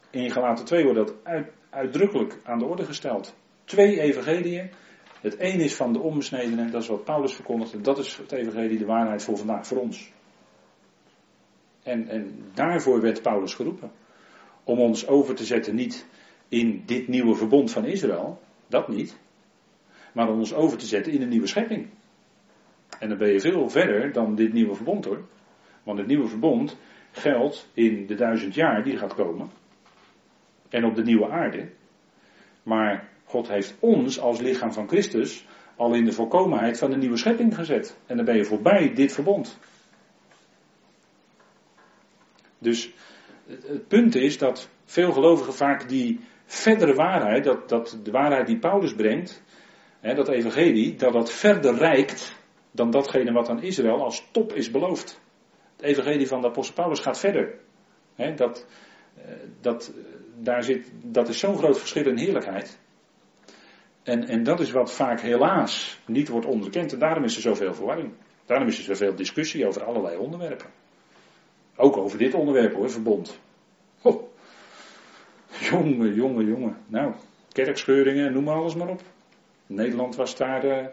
[0.10, 3.36] In Galaten 2 wordt dat uit, uitdrukkelijk aan de orde gesteld.
[3.64, 4.72] Twee evangeliën.
[5.26, 7.82] Het een is van de onbesnedenen, dat is wat Paulus verkondigde.
[7.82, 10.12] Dat is het evangelie, de waarheid voor vandaag, voor ons.
[11.84, 13.92] En, en daarvoor werd Paulus geroepen.
[14.64, 16.06] Om ons over te zetten niet
[16.48, 19.18] in dit nieuwe verbond van Israël, dat niet.
[20.14, 21.88] Maar om ons over te zetten in een nieuwe schepping.
[23.00, 25.26] En dan ben je veel verder dan dit nieuwe verbond hoor.
[25.84, 26.78] Want het nieuwe verbond
[27.12, 29.50] geldt in de duizend jaar die gaat komen.
[30.70, 31.70] En op de nieuwe aarde.
[32.64, 37.18] Maar God heeft ons als lichaam van Christus al in de volkomenheid van de nieuwe
[37.18, 37.98] schepping gezet.
[38.06, 39.58] En dan ben je voorbij dit verbond.
[42.58, 42.94] Dus
[43.48, 48.60] het punt is dat veel gelovigen vaak die verdere waarheid, dat, dat de waarheid die
[48.60, 49.44] Paulus brengt,
[50.00, 52.36] hè, dat evangelie, dat dat verder reikt
[52.72, 55.20] dan datgene wat aan Israël als top is beloofd.
[55.76, 57.54] Het evangelie van de apostel Paulus gaat verder.
[58.16, 58.66] Hè, dat,
[59.16, 59.24] eh,
[59.62, 59.94] dat,
[60.38, 62.80] daar zit, dat is zo'n groot verschil in heerlijkheid.
[64.06, 66.94] En, en dat is wat vaak helaas niet wordt onderkend.
[66.94, 68.14] En daarom is er zoveel verwarring.
[68.46, 70.70] Daarom is er zoveel discussie over allerlei onderwerpen.
[71.76, 73.40] Ook over dit onderwerp hoor, verbond.
[74.02, 74.24] Oh.
[75.60, 76.78] Jongen, jongen, jongen.
[76.88, 77.14] Nou,
[77.52, 79.02] kerkscheuringen, noem maar alles maar op.
[79.68, 80.88] Nederland was daar uh,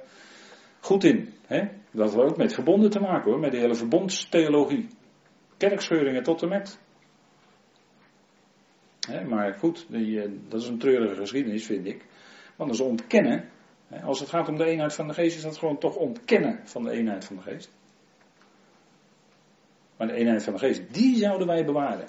[0.80, 1.34] goed in.
[1.46, 1.68] Hè?
[1.90, 4.88] Dat had ook met verbonden te maken hoor, met de hele verbondstheologie.
[5.56, 6.78] Kerkscheuringen tot en met.
[9.00, 12.04] Hè, maar goed, die, uh, dat is een treurige geschiedenis vind ik.
[12.70, 13.48] Is ontkennen.
[14.04, 16.82] Als het gaat om de eenheid van de geest, is dat gewoon toch ontkennen van
[16.82, 17.70] de eenheid van de geest.
[19.96, 22.08] Maar de eenheid van de geest, die zouden wij bewaren.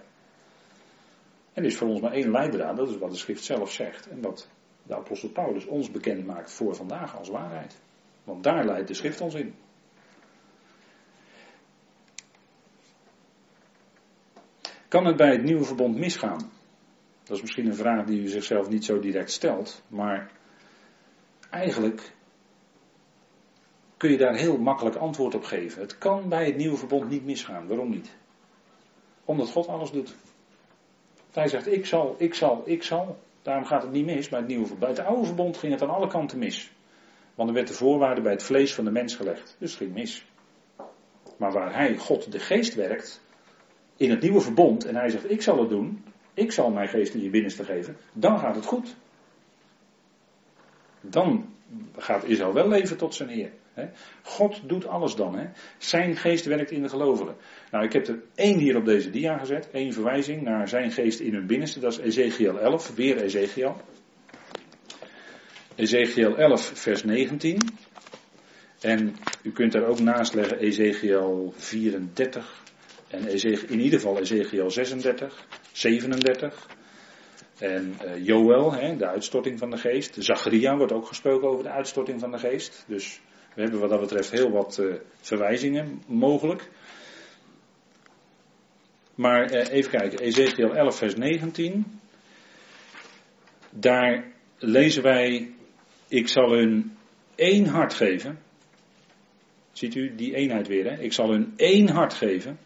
[1.54, 4.08] En er is voor ons maar één leidraad, dat is wat de schrift zelf zegt.
[4.08, 4.50] En wat
[4.84, 7.80] de apostel Paulus ons bekend maakt voor vandaag als waarheid.
[8.24, 9.54] Want daar leidt de schrift ons in.
[14.88, 16.52] Kan het bij het nieuwe verbond misgaan?
[17.24, 20.32] Dat is misschien een vraag die u zichzelf niet zo direct stelt, maar
[21.54, 22.14] eigenlijk
[23.98, 25.82] kun je daar heel makkelijk antwoord op geven.
[25.82, 27.68] Het kan bij het nieuwe verbond niet misgaan.
[27.68, 28.16] Waarom niet?
[29.26, 30.16] Omdat God alles doet.
[31.32, 33.18] Hij zegt, ik zal, ik zal, ik zal.
[33.42, 34.94] Daarom gaat het niet mis bij het nieuwe verbond.
[34.96, 36.72] Bij het oude verbond ging het aan alle kanten mis.
[37.36, 39.56] Want er werd de voorwaarde bij het vlees van de mens gelegd.
[39.60, 40.26] Dus het ging mis.
[41.38, 43.22] Maar waar hij, God, de geest werkt,
[43.98, 47.14] in het nieuwe verbond, en hij zegt, ik zal het doen, ik zal mijn geest
[47.14, 48.96] in je binnenste geven, dan gaat het goed.
[51.10, 51.54] Dan
[51.98, 53.52] gaat Israël wel leven tot zijn eer.
[54.22, 55.36] God doet alles dan.
[55.36, 55.46] Hè?
[55.78, 57.36] Zijn geest werkt in de gelovigen.
[57.72, 59.70] Nou, ik heb er één hier op deze dia gezet.
[59.72, 61.80] één verwijzing naar zijn geest in hun binnenste.
[61.80, 62.96] Dat is Ezekiel 11.
[62.96, 63.76] Weer Ezekiel.
[65.76, 67.58] Ezekiel 11, vers 19.
[68.80, 72.64] En u kunt daar ook naast leggen Ezekiel 34.
[73.08, 73.28] En
[73.70, 76.68] in ieder geval Ezekiel 36, 37.
[77.64, 80.16] En uh, Joel, hè, de uitstorting van de geest.
[80.20, 82.86] Zacharia wordt ook gesproken over de uitstorting van de geest.
[82.88, 83.22] Dus
[83.54, 86.70] we hebben wat dat betreft heel wat uh, verwijzingen mogelijk.
[89.16, 92.00] Maar uh, even kijken, Ezekiel 11, vers 19.
[93.70, 95.52] Daar lezen wij:
[96.08, 96.98] Ik zal hun
[97.36, 98.40] één hart geven.
[99.72, 101.00] Ziet u die eenheid weer?
[101.00, 102.60] Ik zal hun één hart geven.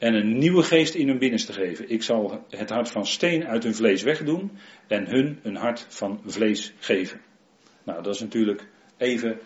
[0.00, 1.90] En een nieuwe geest in hun binnenste geven.
[1.90, 4.50] Ik zal het hart van steen uit hun vlees wegdoen
[4.86, 7.20] en hun een hart van vlees geven.
[7.82, 9.38] Nou, dat is natuurlijk even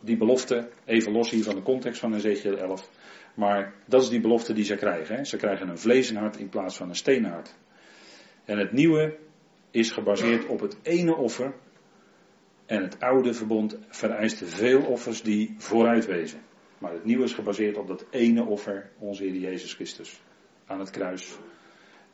[0.00, 2.90] die belofte, even los hier van de context van Ezekiel 11.
[3.34, 5.16] Maar dat is die belofte die ze krijgen.
[5.16, 5.24] Hè.
[5.24, 7.54] Ze krijgen een vleesenhart in plaats van een steenhart.
[8.44, 9.16] En het nieuwe
[9.70, 11.54] is gebaseerd op het ene offer.
[12.66, 16.40] En het oude verbond vereiste veel offers die vooruit wezen.
[16.82, 20.20] Maar het nieuwe is gebaseerd op dat ene offer, onze Heer Jezus Christus,
[20.66, 21.36] aan het kruis.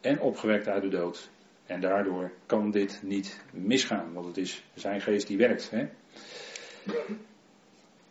[0.00, 1.30] En opgewekt uit de dood.
[1.66, 5.70] En daardoor kan dit niet misgaan, want het is zijn geest die werkt.
[5.70, 5.88] Hè?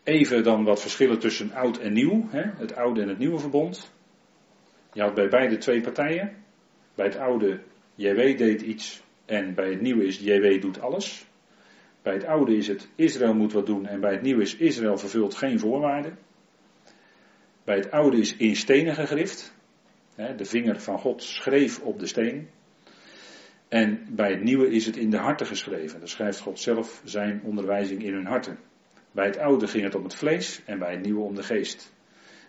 [0.04, 2.42] Even dan wat verschillen tussen oud en nieuw, hè?
[2.42, 3.92] het oude en het nieuwe verbond.
[4.94, 6.36] Je had bij beide twee partijen.
[6.96, 7.60] Bij het oude,
[7.96, 11.26] JW deed iets en bij het nieuwe is JW doet alles.
[12.02, 14.98] Bij het oude is het Israël moet wat doen en bij het nieuwe is Israël
[14.98, 16.26] vervult geen voorwaarden.
[17.68, 19.54] Bij het oude is in stenen gegrift.
[20.16, 22.50] De vinger van God schreef op de steen.
[23.68, 26.00] En bij het nieuwe is het in de harten geschreven.
[26.00, 28.60] Dan schrijft God zelf zijn onderwijzing in hun harten.
[29.12, 31.94] Bij het oude ging het om het vlees en bij het nieuwe om de geest.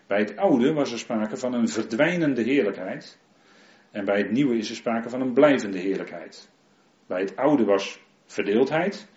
[0.07, 3.19] Bij het oude was er sprake van een verdwijnende heerlijkheid.
[3.91, 6.51] En bij het nieuwe is er sprake van een blijvende heerlijkheid.
[7.07, 9.09] Bij het oude was verdeeldheid.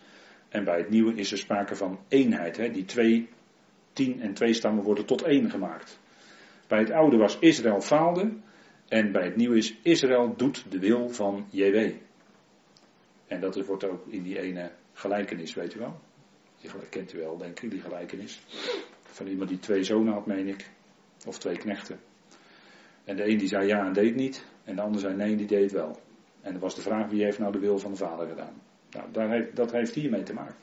[0.50, 2.58] En bij het nieuwe is er sprake van eenheid.
[2.58, 2.70] Hè?
[2.70, 3.30] Die twee,
[3.94, 6.00] tien en twee stammen worden tot één gemaakt.
[6.68, 8.34] Bij het oude was Israël faalde.
[8.88, 11.92] En bij het nieuwe is Israël doet de wil van JW.
[13.28, 16.00] En dat wordt ook in die ene gelijkenis, weet u wel.
[16.62, 18.42] Die kent u wel, denk ik, die gelijkenis.
[19.02, 20.70] Van iemand die twee zonen had, meen ik.
[21.28, 22.00] Of twee knechten.
[23.04, 24.46] En de een die zei ja en deed niet.
[24.64, 26.00] En de ander zei nee, die deed wel.
[26.42, 28.62] En dan was de vraag wie heeft nou de wil van de vader gedaan.
[29.14, 30.56] Nou, heeft, dat heeft hiermee te maken.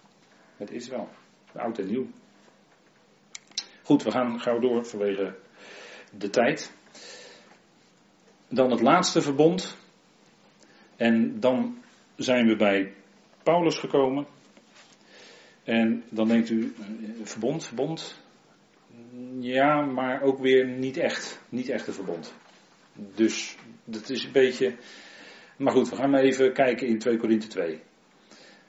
[0.57, 1.09] Met Israël.
[1.53, 2.07] Oud en nieuw.
[3.89, 5.35] Goed, we gaan gauw door vanwege
[6.13, 6.73] de tijd.
[8.49, 9.77] Dan het laatste verbond.
[10.97, 11.79] En dan
[12.17, 12.95] zijn we bij
[13.43, 14.27] Paulus gekomen.
[15.65, 16.87] En dan denkt u, eh,
[17.23, 18.21] verbond, verbond.
[19.41, 21.41] Ja, maar ook weer niet echt.
[21.49, 22.35] Niet echt een verbond.
[22.95, 24.75] Dus dat is een beetje.
[25.57, 27.81] Maar goed, we gaan even kijken in 2 Korinthe 2.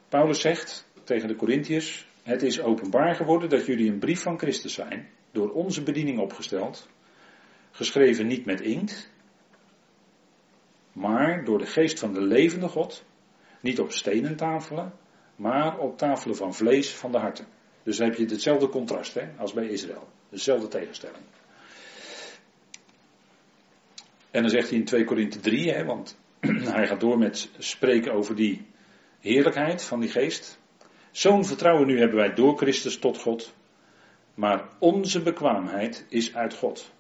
[0.10, 4.74] Paulus zegt tegen de Corinthiërs: Het is openbaar geworden dat jullie een brief van Christus
[4.74, 6.90] zijn, door onze bediening opgesteld,
[7.72, 9.12] geschreven niet met inkt,
[10.92, 13.04] maar door de geest van de levende God,
[13.62, 14.94] niet op stenen tafelen,
[15.36, 17.46] maar op tafelen van vlees van de harten.
[17.84, 20.08] Dus heb je hetzelfde contrast hè, als bij Israël.
[20.30, 21.24] Dezelfde tegenstelling.
[24.32, 26.18] En dan zegt hij in 2 Korinthe 3, hè, want
[26.76, 28.66] hij gaat door met spreken over die
[29.20, 30.60] heerlijkheid van die geest.
[31.12, 33.54] Zo'n vertrouwen nu hebben wij door Christus tot God.
[34.34, 36.92] Maar onze bekwaamheid is uit God.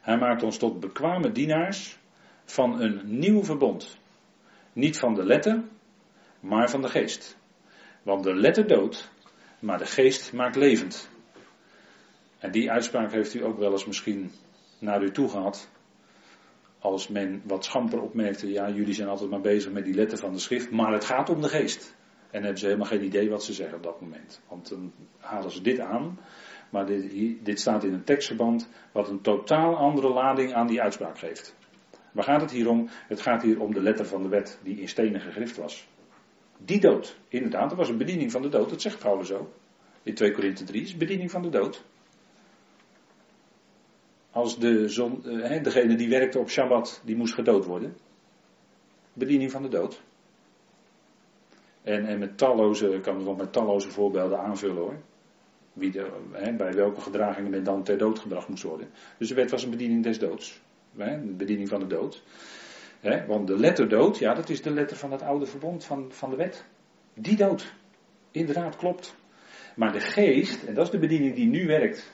[0.00, 1.98] Hij maakt ons tot bekwame dienaars
[2.44, 3.98] van een nieuw verbond.
[4.72, 5.62] Niet van de letter,
[6.40, 7.36] maar van de geest.
[8.02, 9.10] Want de letter doodt,
[9.58, 11.10] maar de geest maakt levend.
[12.38, 14.30] En die uitspraak heeft u ook wel eens misschien
[14.78, 15.70] naar u toe gehad.
[16.78, 20.32] Als men wat schamper opmerkte, ja, jullie zijn altijd maar bezig met die letter van
[20.32, 21.96] de schrift, maar het gaat om de geest.
[22.30, 24.40] En hebben ze helemaal geen idee wat ze zeggen op dat moment.
[24.48, 26.18] Want dan halen ze dit aan,
[26.70, 31.18] maar dit, dit staat in een tekstverband wat een totaal andere lading aan die uitspraak
[31.18, 31.54] geeft.
[32.12, 32.88] Waar gaat het hier om?
[32.90, 35.88] Het gaat hier om de letter van de wet die in stenen gegrift was.
[36.58, 39.50] Die dood, inderdaad, dat was een bediening van de dood, dat zegt Paulus ook.
[40.02, 41.84] In 2 Korinthe 3 is bediening van de dood.
[44.30, 47.96] Als de zon, eh, degene die werkte op Shabbat, die moest gedood worden.
[49.12, 50.02] Bediening van de dood.
[51.88, 54.96] En, en met talloze, ik kan het wel met talloze voorbeelden aanvullen hoor.
[55.72, 55.92] Wie
[56.32, 58.88] hè, bij welke gedragingen men dan ter dood gebracht moest worden.
[59.18, 60.60] Dus de wet was een bediening des doods.
[60.96, 62.22] Hè, de bediening van de dood.
[63.00, 66.12] Hè, want de letter dood, ja, dat is de letter van het oude verbond van,
[66.12, 66.64] van de wet.
[67.14, 67.74] Die dood.
[68.30, 69.16] Inderdaad, klopt.
[69.76, 72.12] Maar de geest, en dat is de bediening die nu werkt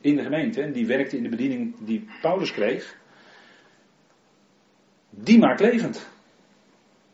[0.00, 2.96] in de gemeente, en die werkte in de bediening die Paulus kreeg,
[5.10, 6.08] die maakt levend.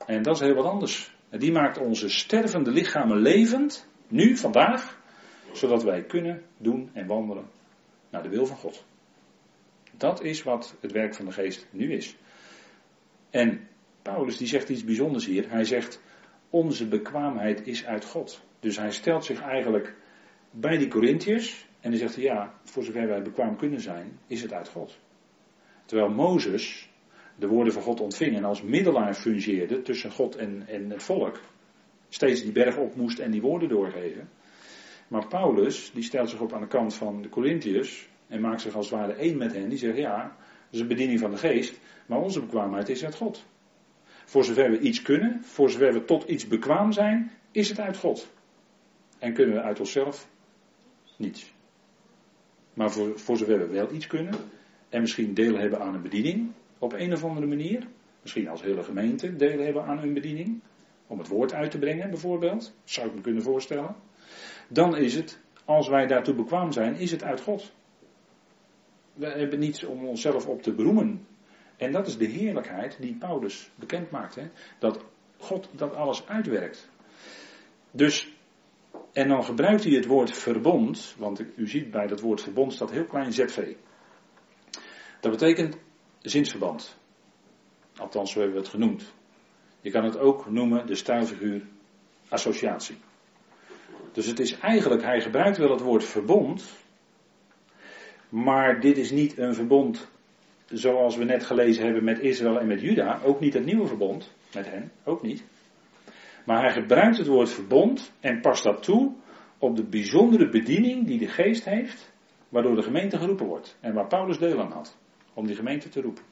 [0.07, 1.17] En dat is heel wat anders.
[1.31, 4.99] En die maakt onze stervende lichamen levend, nu, vandaag,
[5.53, 7.51] zodat wij kunnen doen en wandelen
[8.11, 8.85] naar de wil van God.
[9.97, 12.17] Dat is wat het werk van de geest nu is.
[13.31, 13.69] En
[14.03, 15.51] Paulus die zegt iets bijzonders hier.
[15.51, 16.01] Hij zegt,
[16.51, 18.43] onze bekwaamheid is uit God.
[18.61, 19.95] Dus hij stelt zich eigenlijk
[20.51, 24.53] bij die Corinthiërs en hij zegt, ja, voor zover wij bekwaam kunnen zijn, is het
[24.53, 24.99] uit God.
[25.85, 26.91] Terwijl Mozes
[27.39, 31.41] de woorden van God ontving en als middelaar fungeerde tussen God en, en het volk,
[32.09, 34.29] steeds die berg op moest en die woorden doorgeven.
[35.09, 38.75] Maar Paulus, die stelt zich op aan de kant van de Corinthiërs en maakt zich
[38.75, 39.69] als het ware één met hen.
[39.69, 40.35] Die zeggen ja, dat
[40.71, 43.45] is een bediening van de geest, maar onze bekwaamheid is uit God.
[44.25, 47.97] Voor zover we iets kunnen, voor zover we tot iets bekwaam zijn, is het uit
[47.97, 48.33] God.
[49.19, 50.29] En kunnen we uit onszelf
[51.17, 51.53] niets.
[52.75, 54.35] Maar voor, voor zover we wel iets kunnen,
[54.89, 57.87] en misschien deel hebben aan een bediening, op een of andere manier,
[58.23, 60.61] misschien als hele gemeente deel hebben aan een bediening,
[61.07, 63.97] om het woord uit te brengen bijvoorbeeld, zou ik me kunnen voorstellen,
[64.69, 67.73] dan is het, als wij daartoe bekwaam zijn, is het uit God.
[69.15, 71.27] We hebben niets om onszelf op te beroemen.
[71.77, 74.35] En dat is de heerlijkheid die Paulus bekend maakt.
[74.35, 74.49] Hè?
[74.79, 75.05] Dat
[75.39, 76.91] God dat alles uitwerkt.
[77.91, 78.33] Dus,
[79.13, 82.91] en dan gebruikt hij het woord verbond, want u ziet bij dat woord verbond staat
[82.91, 83.75] heel klein ZV.
[85.21, 85.79] Dat betekent
[86.29, 86.97] zinsverband.
[87.97, 89.13] Althans, zo hebben we het genoemd.
[89.81, 91.63] Je kan het ook noemen de stijlfiguur
[92.29, 92.97] associatie.
[94.13, 96.77] Dus het is eigenlijk, hij gebruikt wel het woord verbond,
[98.29, 100.09] maar dit is niet een verbond
[100.67, 104.33] zoals we net gelezen hebben met Israël en met Juda, ook niet het nieuwe verbond
[104.55, 105.45] met hen, ook niet.
[106.45, 109.13] Maar hij gebruikt het woord verbond en past dat toe
[109.59, 112.13] op de bijzondere bediening die de geest heeft,
[112.49, 114.99] waardoor de gemeente geroepen wordt en waar Paulus deel aan had,
[115.39, 116.25] om die gemeente te roepen.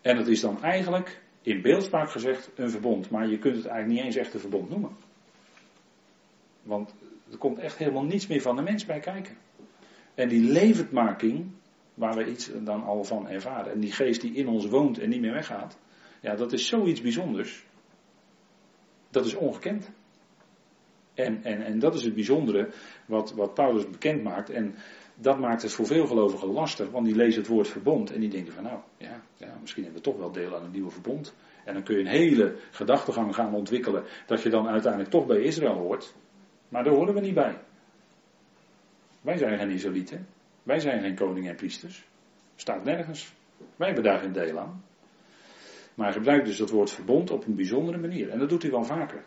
[0.00, 3.96] En het is dan eigenlijk in beeldspraak gezegd een verbond, maar je kunt het eigenlijk
[3.96, 4.90] niet eens echt een verbond noemen.
[6.62, 6.94] Want
[7.30, 9.36] er komt echt helemaal niets meer van de mens bij kijken.
[10.14, 11.50] En die levendmaking,
[11.94, 15.08] waar we iets dan al van ervaren, en die geest die in ons woont en
[15.08, 15.78] niet meer weggaat,
[16.20, 17.64] ja, dat is zoiets bijzonders.
[19.10, 19.90] Dat is ongekend.
[21.14, 22.68] En, en, en dat is het bijzondere
[23.06, 24.50] wat, wat Paulus bekend maakt.
[24.50, 24.74] En
[25.20, 28.28] dat maakt het voor veel gelovigen lastig, want die lezen het woord verbond en die
[28.28, 31.34] denken van nou, ja, ja, misschien hebben we toch wel deel aan een nieuwe verbond.
[31.64, 35.40] En dan kun je een hele gedachtegang gaan ontwikkelen dat je dan uiteindelijk toch bij
[35.40, 36.14] Israël hoort.
[36.68, 37.58] Maar daar horen we niet bij.
[39.20, 40.26] Wij zijn geen Israëlieten.
[40.62, 42.04] Wij zijn geen koning en priesters.
[42.54, 43.32] Staat nergens.
[43.76, 44.84] Wij hebben daar geen deel aan.
[45.94, 48.28] Maar hij gebruikt dus dat woord verbond op een bijzondere manier.
[48.30, 49.24] En dat doet hij wel vaker.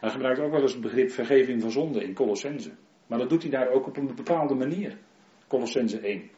[0.00, 2.70] Hij gebruikt ook wel eens het begrip vergeving van zonde in Colossense.
[3.12, 4.96] Maar dat doet hij daar ook op een bepaalde manier.
[5.48, 6.30] Colossense 1.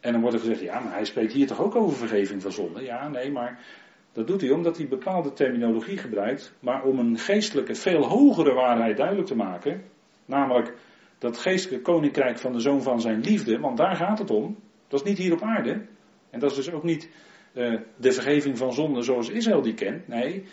[0.00, 2.52] En dan wordt er gezegd, ja, maar hij spreekt hier toch ook over vergeving van
[2.52, 2.82] zonde?
[2.82, 3.64] Ja, nee, maar
[4.12, 8.96] dat doet hij omdat hij bepaalde terminologie gebruikt, maar om een geestelijke, veel hogere waarheid
[8.96, 9.84] duidelijk te maken.
[10.26, 10.74] Namelijk
[11.18, 14.56] dat geestelijke koninkrijk van de zoon van zijn liefde, want daar gaat het om.
[14.88, 15.86] Dat is niet hier op aarde.
[16.30, 17.10] En dat is dus ook niet
[17.54, 20.08] uh, de vergeving van zonde zoals Israël die kent.
[20.08, 20.44] Nee,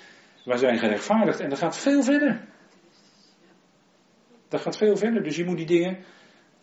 [0.45, 2.46] wij zijn gerechtvaardigd en dat gaat veel verder.
[4.47, 5.97] Dat gaat veel verder, dus je moet die dingen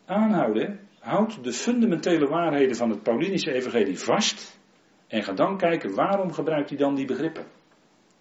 [0.05, 0.81] aanhouden.
[0.99, 4.59] Houd de fundamentele waarheden van het Paulinische evangelie vast.
[5.07, 7.47] En ga dan kijken waarom gebruikt hij dan die begrippen.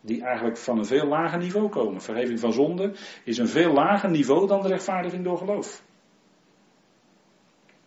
[0.02, 2.02] Die eigenlijk van een veel lager niveau komen.
[2.02, 2.94] Vergeving van zonde
[3.24, 5.84] is een veel lager niveau dan de rechtvaardiging door geloof.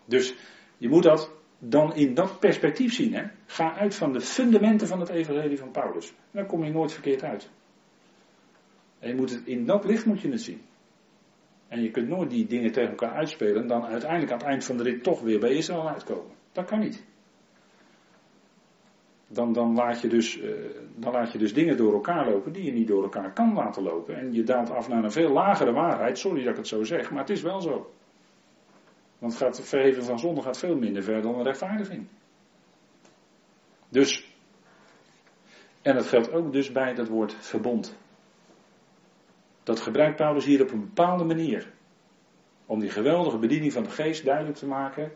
[0.04, 0.34] Dus
[0.76, 3.14] je moet dat dan in dat perspectief zien.
[3.14, 3.24] Hè?
[3.46, 6.12] Ga uit van de fundamenten van het evangelie van Paulus.
[6.30, 7.50] Dan kom je nooit verkeerd uit.
[8.98, 10.60] En je moet het, in dat licht moet je het zien.
[11.68, 14.64] En je kunt nooit die dingen tegen elkaar uitspelen en dan uiteindelijk aan het eind
[14.64, 16.34] van de rit toch weer bij Israël uitkomen.
[16.52, 17.04] Dat kan niet.
[19.28, 20.54] Dan, dan, laat je dus, uh,
[20.96, 23.82] dan laat je dus dingen door elkaar lopen die je niet door elkaar kan laten
[23.82, 24.16] lopen.
[24.16, 26.18] En je daalt af naar een veel lagere waarheid.
[26.18, 27.92] Sorry dat ik het zo zeg, maar het is wel zo.
[29.18, 32.06] Want het gaat, vergeven van zonde gaat veel minder ver dan een rechtvaardiging.
[33.88, 34.34] Dus,
[35.82, 37.96] en dat geldt ook dus bij dat woord verbond.
[39.66, 41.72] Dat gebruikt Paulus hier op een bepaalde manier.
[42.66, 45.12] Om die geweldige bediening van de geest duidelijk te maken.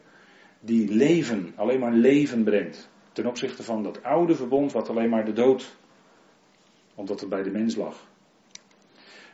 [0.60, 2.90] Die leven, alleen maar leven brengt.
[3.12, 5.76] Ten opzichte van dat oude verbond wat alleen maar de dood.
[6.94, 8.06] Omdat het bij de mens lag.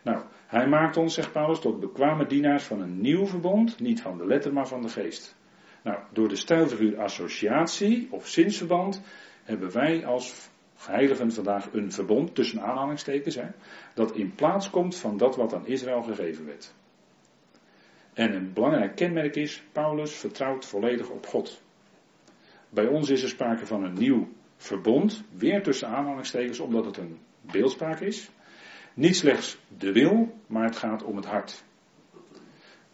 [0.02, 3.80] Nou, hij maakt ons, zegt Paulus, tot bekwame dienaars van een nieuw verbond.
[3.80, 5.36] Niet van de letter, maar van de geest.
[5.82, 9.02] Nou, door de stijlfiguur associatie of zinsverband
[9.44, 13.46] hebben wij als heiligen vandaag een verbond, tussen aanhalingstekens, hè,
[13.94, 16.74] dat in plaats komt van dat wat aan Israël gegeven werd.
[18.12, 21.62] En een belangrijk kenmerk is, Paulus vertrouwt volledig op God.
[22.68, 27.18] Bij ons is er sprake van een nieuw verbond, weer tussen aanhalingstekens, omdat het een
[27.40, 28.30] beeldspraak is.
[28.94, 31.64] Niet slechts de wil, maar het gaat om het hart.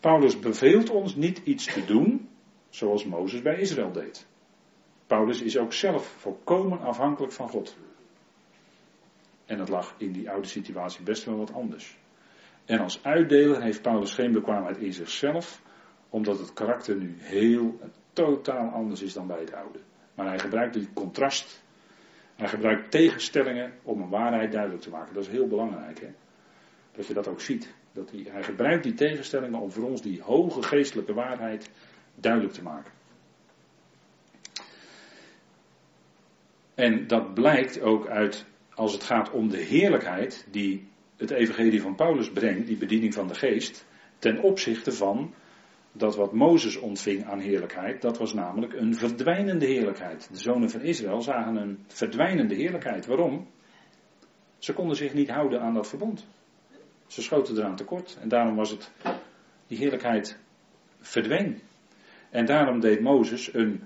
[0.01, 2.29] Paulus beveelt ons niet iets te doen
[2.71, 4.27] zoals Mozes bij Israël deed.
[5.13, 7.77] Paulus is ook zelf volkomen afhankelijk van God.
[9.45, 11.99] En dat lag in die oude situatie best wel wat anders.
[12.65, 15.63] En als uitdeler heeft Paulus geen bekwaamheid in zichzelf,
[16.09, 17.79] omdat het karakter nu heel
[18.13, 19.79] totaal anders is dan bij het oude.
[20.15, 21.63] Maar hij gebruikt die contrast,
[22.35, 25.15] hij gebruikt tegenstellingen om een waarheid duidelijk te maken.
[25.15, 26.01] Dat is heel belangrijk.
[26.01, 26.11] Hè?
[26.93, 27.75] Dat je dat ook ziet.
[27.93, 31.71] Dat hij, hij gebruikt die tegenstellingen om voor ons die hoge geestelijke waarheid
[32.15, 33.02] duidelijk te maken.
[36.83, 41.95] En dat blijkt ook uit, als het gaat om de heerlijkheid die het evangelie van
[41.95, 43.87] Paulus brengt, die bediening van de geest,
[44.19, 45.35] ten opzichte van
[45.93, 50.29] dat wat Mozes ontving aan heerlijkheid, dat was namelijk een verdwijnende heerlijkheid.
[50.33, 53.07] De zonen van Israël zagen een verdwijnende heerlijkheid.
[53.07, 53.47] Waarom?
[54.59, 56.27] Ze konden zich niet houden aan dat verbond.
[57.07, 58.19] Ze schoten eraan tekort.
[58.21, 58.93] En daarom was het,
[59.67, 60.39] die heerlijkheid
[61.01, 61.61] verdween.
[62.31, 63.83] En daarom deed Mozes een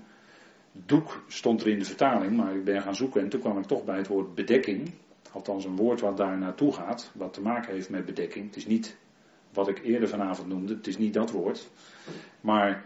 [0.85, 3.65] doek, stond er in de vertaling, maar ik ben gaan zoeken en toen kwam ik
[3.65, 4.91] toch bij het woord bedekking.
[5.31, 8.45] Althans een woord wat daar naartoe gaat, wat te maken heeft met bedekking.
[8.45, 8.97] Het is niet
[9.53, 11.69] wat ik eerder vanavond noemde, het is niet dat woord.
[12.41, 12.85] Maar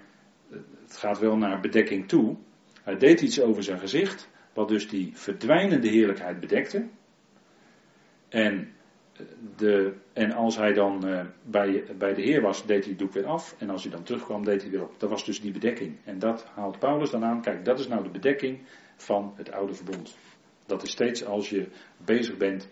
[0.82, 2.36] het gaat wel naar bedekking toe.
[2.84, 6.88] Hij deed iets over zijn gezicht, wat dus die verdwijnende heerlijkheid bedekte.
[8.30, 8.74] En,
[9.56, 13.14] de, en als hij dan uh, bij, bij de Heer was, deed hij het doek
[13.14, 13.56] weer af.
[13.58, 15.00] En als hij dan terugkwam, deed hij weer op.
[15.00, 15.98] Dat was dus die bedekking.
[16.04, 17.42] En dat haalt Paulus dan aan.
[17.42, 18.60] Kijk, dat is nou de bedekking
[18.96, 20.18] van het oude verbond.
[20.66, 22.70] Dat is steeds als je bezig bent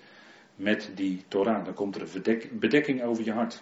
[0.55, 1.65] met die Torah.
[1.65, 3.61] Dan komt er een bedekking over je hart.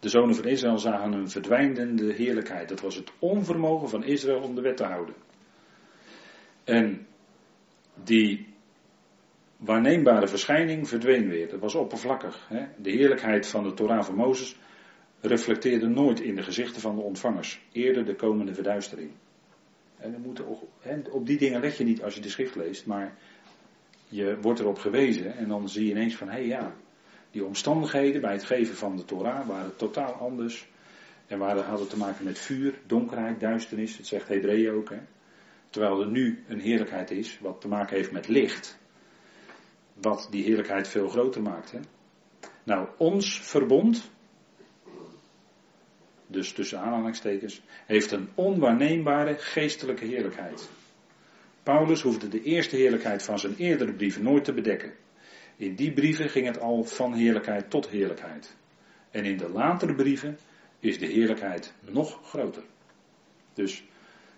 [0.00, 2.68] De zonen van Israël zagen een verdwijnende heerlijkheid.
[2.68, 5.14] Dat was het onvermogen van Israël om de wet te houden.
[6.64, 7.06] En
[8.04, 8.49] die
[9.60, 11.48] waarneembare verschijning verdween weer.
[11.48, 12.46] Dat was oppervlakkig.
[12.48, 12.66] Hè?
[12.76, 14.56] De heerlijkheid van de Torah van Mozes
[15.20, 17.60] reflecteerde nooit in de gezichten van de ontvangers.
[17.72, 19.10] Eerder de komende verduistering.
[19.96, 20.44] En moeten,
[21.10, 23.16] op die dingen let je niet als je de schrift leest, maar
[24.08, 26.74] je wordt erop gewezen en dan zie je ineens van, hé hey, ja,
[27.30, 30.68] die omstandigheden bij het geven van de Torah waren totaal anders.
[31.26, 33.96] En waren, hadden te maken met vuur, donkerheid, duisternis.
[33.96, 34.90] Het zegt Hebreeën ook.
[34.90, 34.98] Hè?
[35.70, 38.79] Terwijl er nu een heerlijkheid is wat te maken heeft met licht.
[40.00, 41.70] Wat die heerlijkheid veel groter maakt.
[41.70, 41.78] Hè?
[42.64, 44.10] Nou, ons verbond,
[46.26, 50.70] dus tussen aanhalingstekens, heeft een onwaarneembare geestelijke heerlijkheid.
[51.62, 54.92] Paulus hoefde de eerste heerlijkheid van zijn eerdere brieven nooit te bedekken.
[55.56, 58.56] In die brieven ging het al van heerlijkheid tot heerlijkheid.
[59.10, 60.38] En in de latere brieven
[60.78, 62.62] is de heerlijkheid nog groter.
[63.54, 63.84] Dus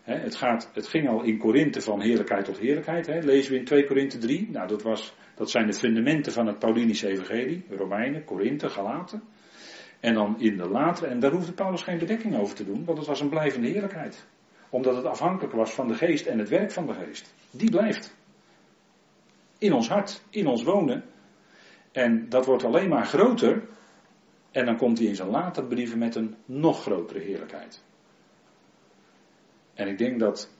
[0.02, 3.06] hè, het, gaat, het ging al in Korinthe van heerlijkheid tot heerlijkheid.
[3.06, 3.18] Hè.
[3.18, 4.50] Lezen we in 2 Korinthe 3.
[4.50, 7.64] Nou, dat, was, dat zijn de fundamenten van het Paulinische evangelie.
[7.70, 9.22] Romeinen, Korinthe, Galaten.
[10.00, 12.98] En dan in de latere, en daar hoefde Paulus geen bedekking over te doen, want
[12.98, 14.26] het was een blijvende heerlijkheid.
[14.70, 17.34] Omdat het afhankelijk was van de geest en het werk van de geest.
[17.50, 18.16] Die blijft.
[19.58, 21.04] In ons hart, in ons wonen.
[21.92, 23.68] En dat wordt alleen maar groter.
[24.50, 27.84] En dan komt hij in zijn later brieven met een nog grotere heerlijkheid.
[29.74, 30.50] En ik denk dat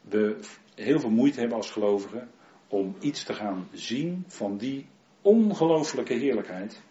[0.00, 0.40] we
[0.74, 2.30] heel veel moeite hebben als gelovigen
[2.70, 4.86] om iets te gaan zien van die
[5.22, 6.82] ongelooflijke heerlijkheid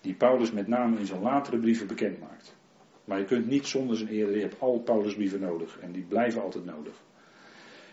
[0.00, 2.56] die Paulus met name in zijn latere brieven bekend maakt.
[3.04, 6.04] Maar je kunt niet zonder zijn eer, je hebt al Paulus brieven nodig en die
[6.04, 6.94] blijven altijd nodig.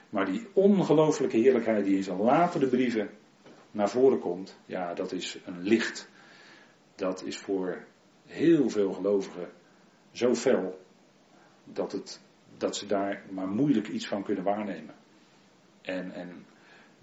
[0.09, 3.09] Maar die ongelooflijke heerlijkheid die in zijn latere brieven
[3.71, 6.09] naar voren komt, ja, dat is een licht.
[6.95, 7.85] Dat is voor
[8.25, 9.49] heel veel gelovigen
[10.11, 10.79] zo fel
[11.63, 12.21] dat, het,
[12.57, 14.95] dat ze daar maar moeilijk iets van kunnen waarnemen.
[15.81, 16.45] En, en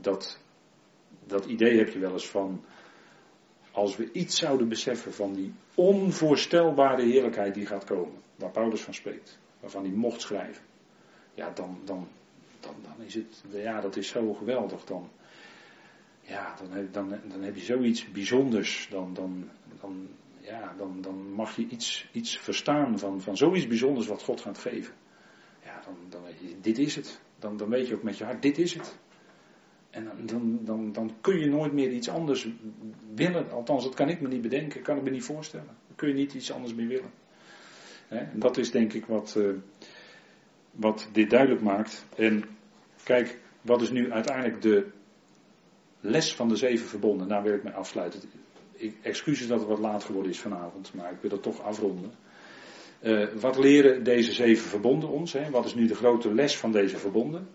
[0.02, 0.38] dat,
[1.26, 2.64] dat idee heb je wel eens van,
[3.70, 8.94] als we iets zouden beseffen van die onvoorstelbare heerlijkheid die gaat komen, waar Paulus van
[8.94, 10.64] spreekt, waarvan hij mocht schrijven,
[11.34, 12.08] ja, dan, dan,
[12.60, 14.84] dan, dan is het, ja, dat is zo geweldig.
[14.84, 15.10] Dan,
[16.20, 18.88] ja, dan heb, dan, dan heb je zoiets bijzonders.
[18.90, 19.50] Dan, dan,
[19.80, 20.08] dan,
[20.40, 24.58] ja, dan, dan mag je iets, iets verstaan van, van zoiets bijzonders wat God gaat
[24.58, 24.94] geven.
[25.64, 27.20] Ja, dan, dan weet je, dit is het.
[27.38, 28.98] Dan, dan weet je ook met je hart, dit is het.
[29.92, 32.48] En dan, dan, dan kun je nooit meer iets anders
[33.14, 33.50] willen.
[33.50, 35.66] Althans, dat kan ik me niet bedenken, kan ik me niet voorstellen.
[35.66, 37.10] Dan kun je niet iets anders meer willen.
[38.08, 39.54] En dat is denk ik wat, uh,
[40.70, 42.04] wat dit duidelijk maakt.
[42.16, 42.44] En
[43.02, 44.86] kijk, wat is nu uiteindelijk de
[46.00, 47.28] les van de zeven verbonden?
[47.28, 48.20] Daar wil ik mee afsluiten.
[48.72, 52.12] Ik, excuses dat het wat laat geworden is vanavond, maar ik wil het toch afronden.
[53.02, 55.36] Uh, wat leren deze zeven verbonden ons?
[55.50, 57.48] Wat is nu de grote les van deze verbonden?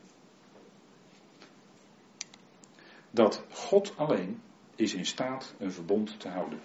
[3.18, 4.42] Dat God alleen
[4.76, 6.60] is in staat een verbond te houden.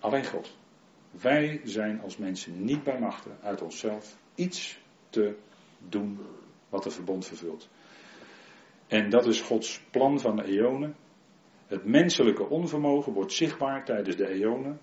[0.00, 0.56] Alleen God.
[1.10, 5.36] Wij zijn als mensen niet bij machten uit onszelf iets te
[5.88, 6.18] doen
[6.68, 7.68] wat een verbond vervult.
[8.86, 10.96] En dat is Gods plan van de eonen.
[11.66, 14.80] Het menselijke onvermogen wordt zichtbaar tijdens de eonen,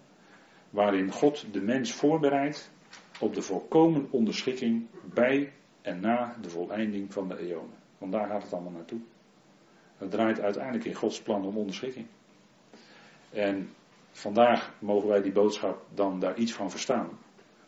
[0.69, 2.71] waarin God de mens voorbereidt
[3.19, 7.78] op de volkomen onderschikking bij en na de voleinding van de eonen.
[7.97, 9.01] Want daar gaat het allemaal naartoe.
[9.97, 12.05] Het draait uiteindelijk in Gods plan om onderschikking.
[13.29, 13.69] En
[14.11, 17.09] vandaag mogen wij die boodschap dan daar iets van verstaan.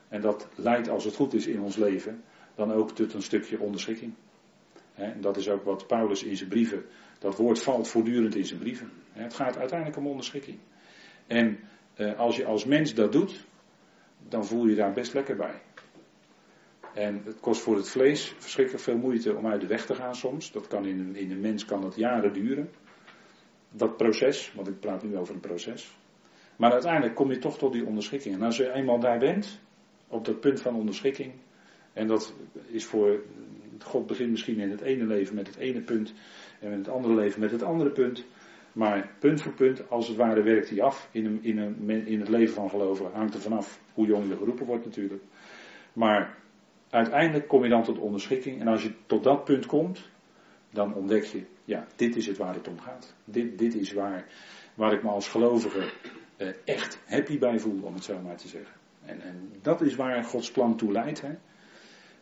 [0.08, 2.24] En dat leidt, als het goed is in ons leven,
[2.56, 4.14] dan ook tot een stukje onderschikking.
[4.94, 6.86] En dat is ook wat Paulus in zijn brieven,
[7.20, 8.92] dat woord valt voortdurend in zijn brieven.
[9.12, 10.58] Het gaat uiteindelijk om onderschikking.
[11.28, 11.60] En
[11.94, 13.46] eh, als je als mens dat doet,
[14.28, 15.62] dan voel je daar best lekker bij.
[17.00, 20.16] En het kost voor het vlees verschrikkelijk veel moeite om uit de weg te gaan
[20.16, 20.52] soms.
[20.52, 22.70] Dat kan in, in een mens kan dat jaren duren.
[23.72, 25.98] Dat proces, want ik praat nu over een proces.
[26.56, 28.36] Maar uiteindelijk kom je toch tot die onderschikking.
[28.36, 29.60] En als je eenmaal daar bent,
[30.08, 31.32] op dat punt van onderschikking,
[31.94, 32.34] en dat
[32.68, 33.22] is voor,
[33.80, 36.14] God begint misschien in het ene leven met het ene punt
[36.60, 38.26] en in het andere leven met het andere punt.
[38.74, 42.30] Maar punt voor punt, als het ware, werkt hij af in, in, een, in het
[42.30, 43.14] leven van gelovigen.
[43.14, 45.24] Hangt er vanaf hoe jong je geroepen wordt natuurlijk.
[45.94, 46.38] Maar
[46.90, 48.62] uiteindelijk kom je dan tot onderschikking.
[48.62, 50.10] En als je tot dat punt komt,
[50.72, 53.16] dan ontdek je, ja, dit is het waar het om gaat.
[53.26, 54.26] Dit, dit is waar,
[54.74, 55.92] waar ik me als gelovige
[56.38, 58.76] eh, echt happy bij voel, om het zo maar te zeggen.
[59.06, 61.22] En, en dat is waar Gods plan toe leidt.
[61.22, 61.34] Hè?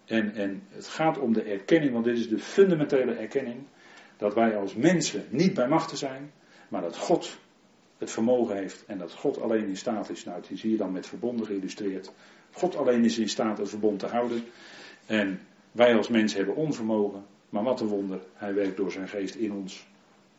[0.06, 3.64] En, en het gaat om de erkenning, want dit is de fundamentele erkenning.
[4.18, 6.32] Dat wij als mensen niet bij machten zijn,
[6.68, 7.40] maar dat God
[7.98, 10.24] het vermogen heeft en dat God alleen in staat is.
[10.24, 12.12] Nou, die zie je dan met verbonden geïllustreerd.
[12.58, 14.44] God alleen is in staat het verbond te houden.
[15.06, 15.40] En
[15.72, 17.26] wij als mensen hebben onvermogen.
[17.50, 19.88] Maar wat een wonder, hij werkt door zijn geest in ons.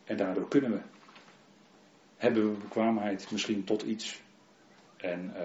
[0.05, 0.81] En daardoor kunnen we.
[2.17, 4.23] Hebben we bekwaamheid misschien tot iets.
[4.97, 5.43] En uh,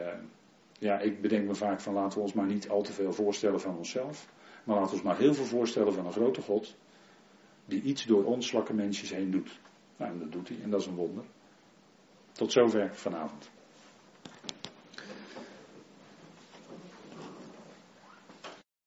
[0.80, 3.62] ja, ik bedenk me vaak van laten we ons maar niet al te veel voorstellen
[3.62, 4.28] van onszelf.
[4.64, 6.76] Maar laten we ons maar heel veel voorstellen van een grote God.
[7.66, 9.60] Die iets door ons zwakke mensjes heen doet.
[9.98, 11.24] Nou, en dat doet hij en dat is een wonder.
[12.32, 13.52] Tot zover vanavond.